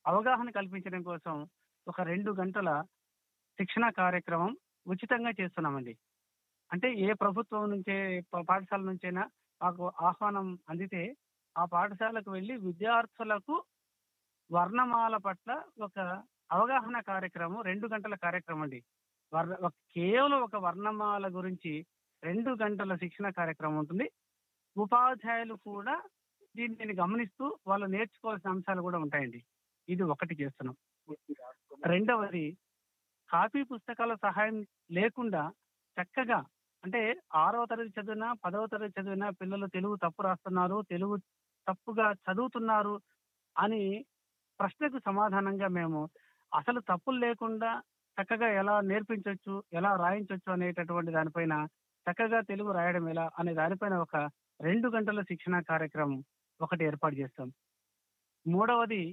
అవగాహన 0.05 0.49
కల్పించడం 0.49 1.03
కోసం 1.03 1.35
ఒక 1.87 2.01
రెండు 2.01 2.31
గంటల 2.31 2.69
శిక్షణ 3.59 3.89
కార్యక్రమం 3.89 4.57
ఉచితంగా 4.87 5.31
చేస్తున్నామండి. 5.41 5.97
అంటే 6.71 6.93
ఏ 6.93 7.13
ప్రభుత్వం 7.13 7.69
నుంచే 7.69 8.19
పాఠశాల 8.49 8.81
నుంచైనా 8.81 9.29
మాకు 9.61 9.91
ఆహ్వానం 10.01 10.59
అందితే 10.69 11.15
ఆ 11.57 11.65
పాఠశాలకు 11.65 12.31
వెళ్ళి 12.31 12.57
విద్యార్థులకు 12.57 13.63
వర్ణమాల 14.51 15.17
పట్ల 15.17 15.63
ఒక 15.79 16.23
అవగాహన 16.51 16.99
కార్యక్రమం 16.99 17.61
రెండు 17.61 17.87
గంటల 17.87 18.15
కార్యక్రమం 18.15 18.61
అండి 18.61 18.83
వర్ణ 19.33 19.67
కేవలం 19.67 20.41
ఒక 20.41 20.55
వర్ణమాల 20.55 21.27
గురించి 21.27 21.85
రెండు 22.23 22.51
గంటల 22.63 22.95
శిక్షణ 22.95 23.29
కార్యక్రమం 23.29 23.77
ఉంటుంది. 23.77 24.11
ఉపాధ్యాయులు 24.77 25.53
కూడా 25.53 26.01
దీన్ని 26.55 26.93
గమనిస్తూ 26.93 27.57
వాళ్ళు 27.67 27.85
నేర్చుకోవాల్సిన 27.85 28.49
అంశాలు 28.49 28.81
కూడా 28.81 28.97
ఉంటాయండి. 28.99 29.43
ఇది 29.89 30.03
ఒకటి 30.03 30.35
చేస్తున్నాం. 30.41 30.75
రెండవది 31.85 32.57
కాపీ 33.33 33.63
పుస్తకాల 33.63 34.13
సహాయం 34.23 34.57
లేకుండా 34.91 35.43
చక్కగా 35.97 36.39
అంటే 36.83 37.01
ఆరవ 37.35 37.63
తరగతి 37.65 37.93
చదివినా 37.99 38.33
పదవ 38.43 38.63
తరగతి 38.65 38.95
చదివినా 38.99 39.27
పిల్లలు 39.31 39.67
తెలుగు 39.67 39.95
తప్పు 39.95 40.21
రాస్తున్నారు 40.21 40.81
తెలుగు 40.89 41.15
తప్పుగా 41.67 42.07
చదువుతున్నారు 42.25 42.95
అని 43.55 43.81
ప్రశ్నకు 44.59 44.99
సమాధానంగా 44.99 45.67
మేము 45.67 46.01
అసలు 46.51 46.79
తప్పులు 46.79 47.17
లేకుండా 47.17 47.71
చక్కగా 48.17 48.47
ఎలా 48.53 48.81
నేర్పించవచ్చు 48.81 49.63
ఎలా 49.73 49.91
రాయించవచ్చు 49.95 50.49
అనేటటువంటి 50.51 51.11
దానిపైన 51.11 51.53
చక్కగా 52.07 52.41
తెలుగు 52.41 52.71
రాయడం 52.71 53.09
ఎలా 53.09 53.25
అనే 53.39 53.53
దానిపైన 53.53 53.95
ఒక 53.95 54.15
రెండు 54.59 54.87
గంటల 54.87 55.21
శిక్షణ 55.21 55.59
కార్యక్రమం 55.61 56.19
ఒకటి 56.59 56.83
ఏర్పాటు 56.85 57.15
చేస్తాం. 57.15 57.47
మూడవది 58.45 59.03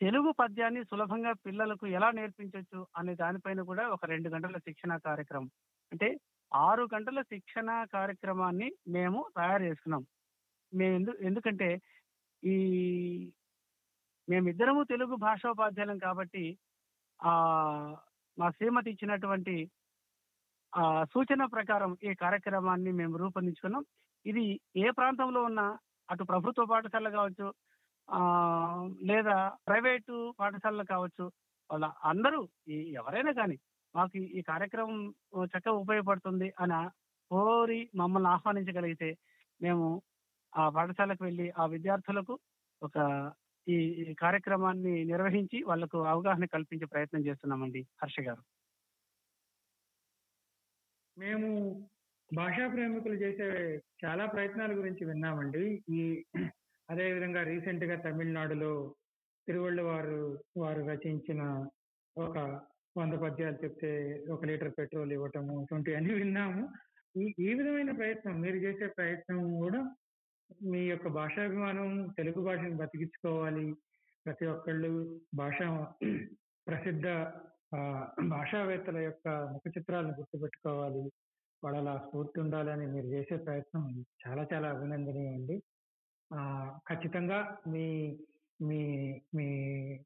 తెలుగు 0.00 0.30
పద్యాన్ని 0.32 0.84
సులభంగా 0.84 1.32
పిల్లలకు 1.32 1.86
ఎలా 1.86 2.10
నేర్పించవచ్చు 2.10 2.86
అనే 2.96 3.14
దానిపైన 3.14 3.60
కూడా 3.62 3.88
ఒక 3.88 4.04
రెండు 4.04 4.28
గంటల 4.28 4.58
శిక్షణ 4.58 4.96
కార్యక్రమం. 4.96 5.50
అంటే 5.92 6.08
ఆరు 6.54 6.88
గంటల 6.94 7.22
శిక్షణ 7.22 7.84
కార్యక్రమాన్ని 7.84 8.68
మేము 8.88 9.20
తయారు 9.36 9.62
చేసుకున్నాం. 9.62 10.06
మేము 10.74 11.14
ఎందుకంటే 11.20 11.68
ఈ 12.42 12.56
మేమిద్దరము 14.28 14.82
తెలుగు 14.82 15.14
భాషోపాధ్యాయులం 15.16 15.98
కాబట్టి 15.98 16.44
ఆ 17.20 17.32
మా 18.38 18.50
శ్రీమతి 18.50 18.90
ఇచ్చినటువంటి 18.90 19.70
ఆ 20.72 21.04
సూచన 21.04 21.44
ప్రకారం 21.44 21.96
ఈ 22.04 22.14
కార్యక్రమాన్ని 22.14 22.92
మేము 22.92 23.16
రూపొందించుకున్నాం. 23.16 23.84
ఇది 24.26 24.60
ఏ 24.76 24.90
ప్రాంతంలో 24.90 25.42
ఉన్నా 25.42 25.66
అటు 26.10 26.24
ప్రభుత్వ 26.24 26.64
పాఠశాల 26.64 27.08
కావచ్చు 27.08 27.46
లేదా 29.02 29.36
ప్రైవేటు 29.66 30.34
పాఠశాలలు 30.40 30.84
కావచ్చు 30.84 31.24
వాళ్ళ 31.70 31.86
అందరూ 32.04 32.40
ఎవరైనా 32.92 33.32
కానీ 33.32 33.56
మాకు 33.94 34.16
ఈ- 34.18 34.42
కార్యక్రమం 34.42 34.98
చక్కగా 35.46 35.72
ఉపయోగపడుతుంది 35.74 36.52
అని 36.58 36.78
కోరి 37.30 37.90
మమ్మల్ని 37.94 38.28
ఆహ్వానించగలిగితే 38.28 39.08
మేము 39.60 39.86
ఆ 40.52 40.68
పాఠశాలకు 40.68 41.24
వెళ్ళి 41.24 41.50
ఆ 41.50 41.66
విద్యార్థులకు 41.66 42.34
ఒక 42.82 42.96
ఈ 43.66 43.76
కార్యక్రమాన్ని 44.14 45.04
నిర్వహించి 45.04 45.62
వాళ్ళకు 45.62 45.98
అవగాహన 46.04 46.44
కల్పించే 46.44 46.86
ప్రయత్నం 46.86 47.26
చేస్తున్నామండి 47.26 47.86
హర్ష 48.02 48.20
గారు. 48.20 48.42
మేము 51.16 51.48
భాషా 52.30 52.68
ప్రేమికులు 52.68 53.14
చేసే 53.14 53.48
చాలా 54.04 54.26
ప్రయత్నాల 54.26 54.72
గురించి 54.78 55.04
విన్నామండి. 55.04 55.64
ఈ 55.90 56.00
అదేవిధంగా 56.88 57.42
రీసెంట్గా 57.42 57.96
తమిళనాడులో 57.96 58.72
తిరువళ్ళు 59.48 59.82
వారు 59.82 60.20
వారు 60.56 60.80
రచించిన 60.86 61.42
ఒక 62.16 62.38
వంద 62.98 63.14
పద్యాలు 63.14 63.58
చెప్తే 63.64 63.90
ఒక 64.30 64.44
లీటర్ 64.44 64.72
పెట్రోల్ 64.78 65.12
ఇవ్వటము 65.12 65.62
ఇటువంటి 65.62 65.94
అన్ని 65.94 66.14
విన్నాము. 66.14 66.62
ఈ 67.16 67.24
ఈ 67.38 67.54
విధమైన 67.54 67.90
ప్రయత్నం 67.92 68.40
మీరు 68.40 68.56
చేసే 68.56 68.86
ప్రయత్నం 68.86 69.40
కూడా 69.58 69.80
మీ 70.62 70.80
యొక్క 70.88 71.08
భాషాభిమానం 71.08 72.14
తెలుగు 72.16 72.40
భాషను 72.44 72.76
బతికించుకోవాలి. 72.76 73.66
ప్రతి 74.26 74.46
ఒక్కళ్ళు 74.46 74.92
భాష 75.34 75.58
ప్రసిద్ధ 76.66 77.06
భాషావేత్తల 78.28 78.98
యొక్క 78.98 79.28
ముఖ 79.28 79.62
చిత్రాలను 79.78 80.14
గుర్తుపెట్టుకోవాలి. 80.18 81.04
వాళ్ళ 81.62 81.96
స్ఫూర్తి 81.96 82.40
ఉండాలని 82.40 82.86
మీరు 82.86 83.06
చేసే 83.06 83.36
ప్రయత్నం 83.36 83.84
చాలా 84.22 84.42
చాలా 84.52 84.68
అభినందనీయం 84.70 85.34
అండి. 85.34 85.56
ఖచ్చితంగా 86.92 87.58
మీ 87.66 88.18
మీ 88.62 89.20
మీ 89.34 89.46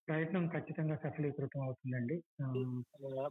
ప్రయత్నం 0.09 0.49
ఖచ్చితంగా 0.49 0.97
సఫలీకృతం 0.97 1.63
అవుతుందండి. 1.63 2.23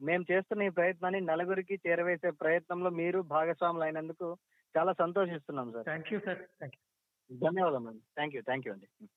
మేము 0.06 0.26
చేస్తున్న 0.32 0.64
ఈ 0.64 0.70
ప్రయత్నాన్ని 0.70 1.22
నలుగురికి 1.22 1.80
చేరవేసే 1.88 2.30
ప్రయత్నంలో 2.30 2.90
మీరు 2.90 3.20
భాగస్వాములు 3.20 3.84
అయినందుకు 3.84 4.38
చాలా 4.78 4.94
సంతోషిస్తున్నాం 4.94 5.72
sir. 5.72 5.86
Thank 5.86 6.14
you 6.14 6.20
sir. 6.20 6.38
Thank 6.38 6.76
you. 6.76 7.50
ధన్యవాదాలు 7.50 7.92
థ్యాంక్ 7.92 8.36
యూ. 8.36 8.42
థ్యాంక్ 8.42 8.68
యూ 8.68 8.74
అండి. 8.74 9.08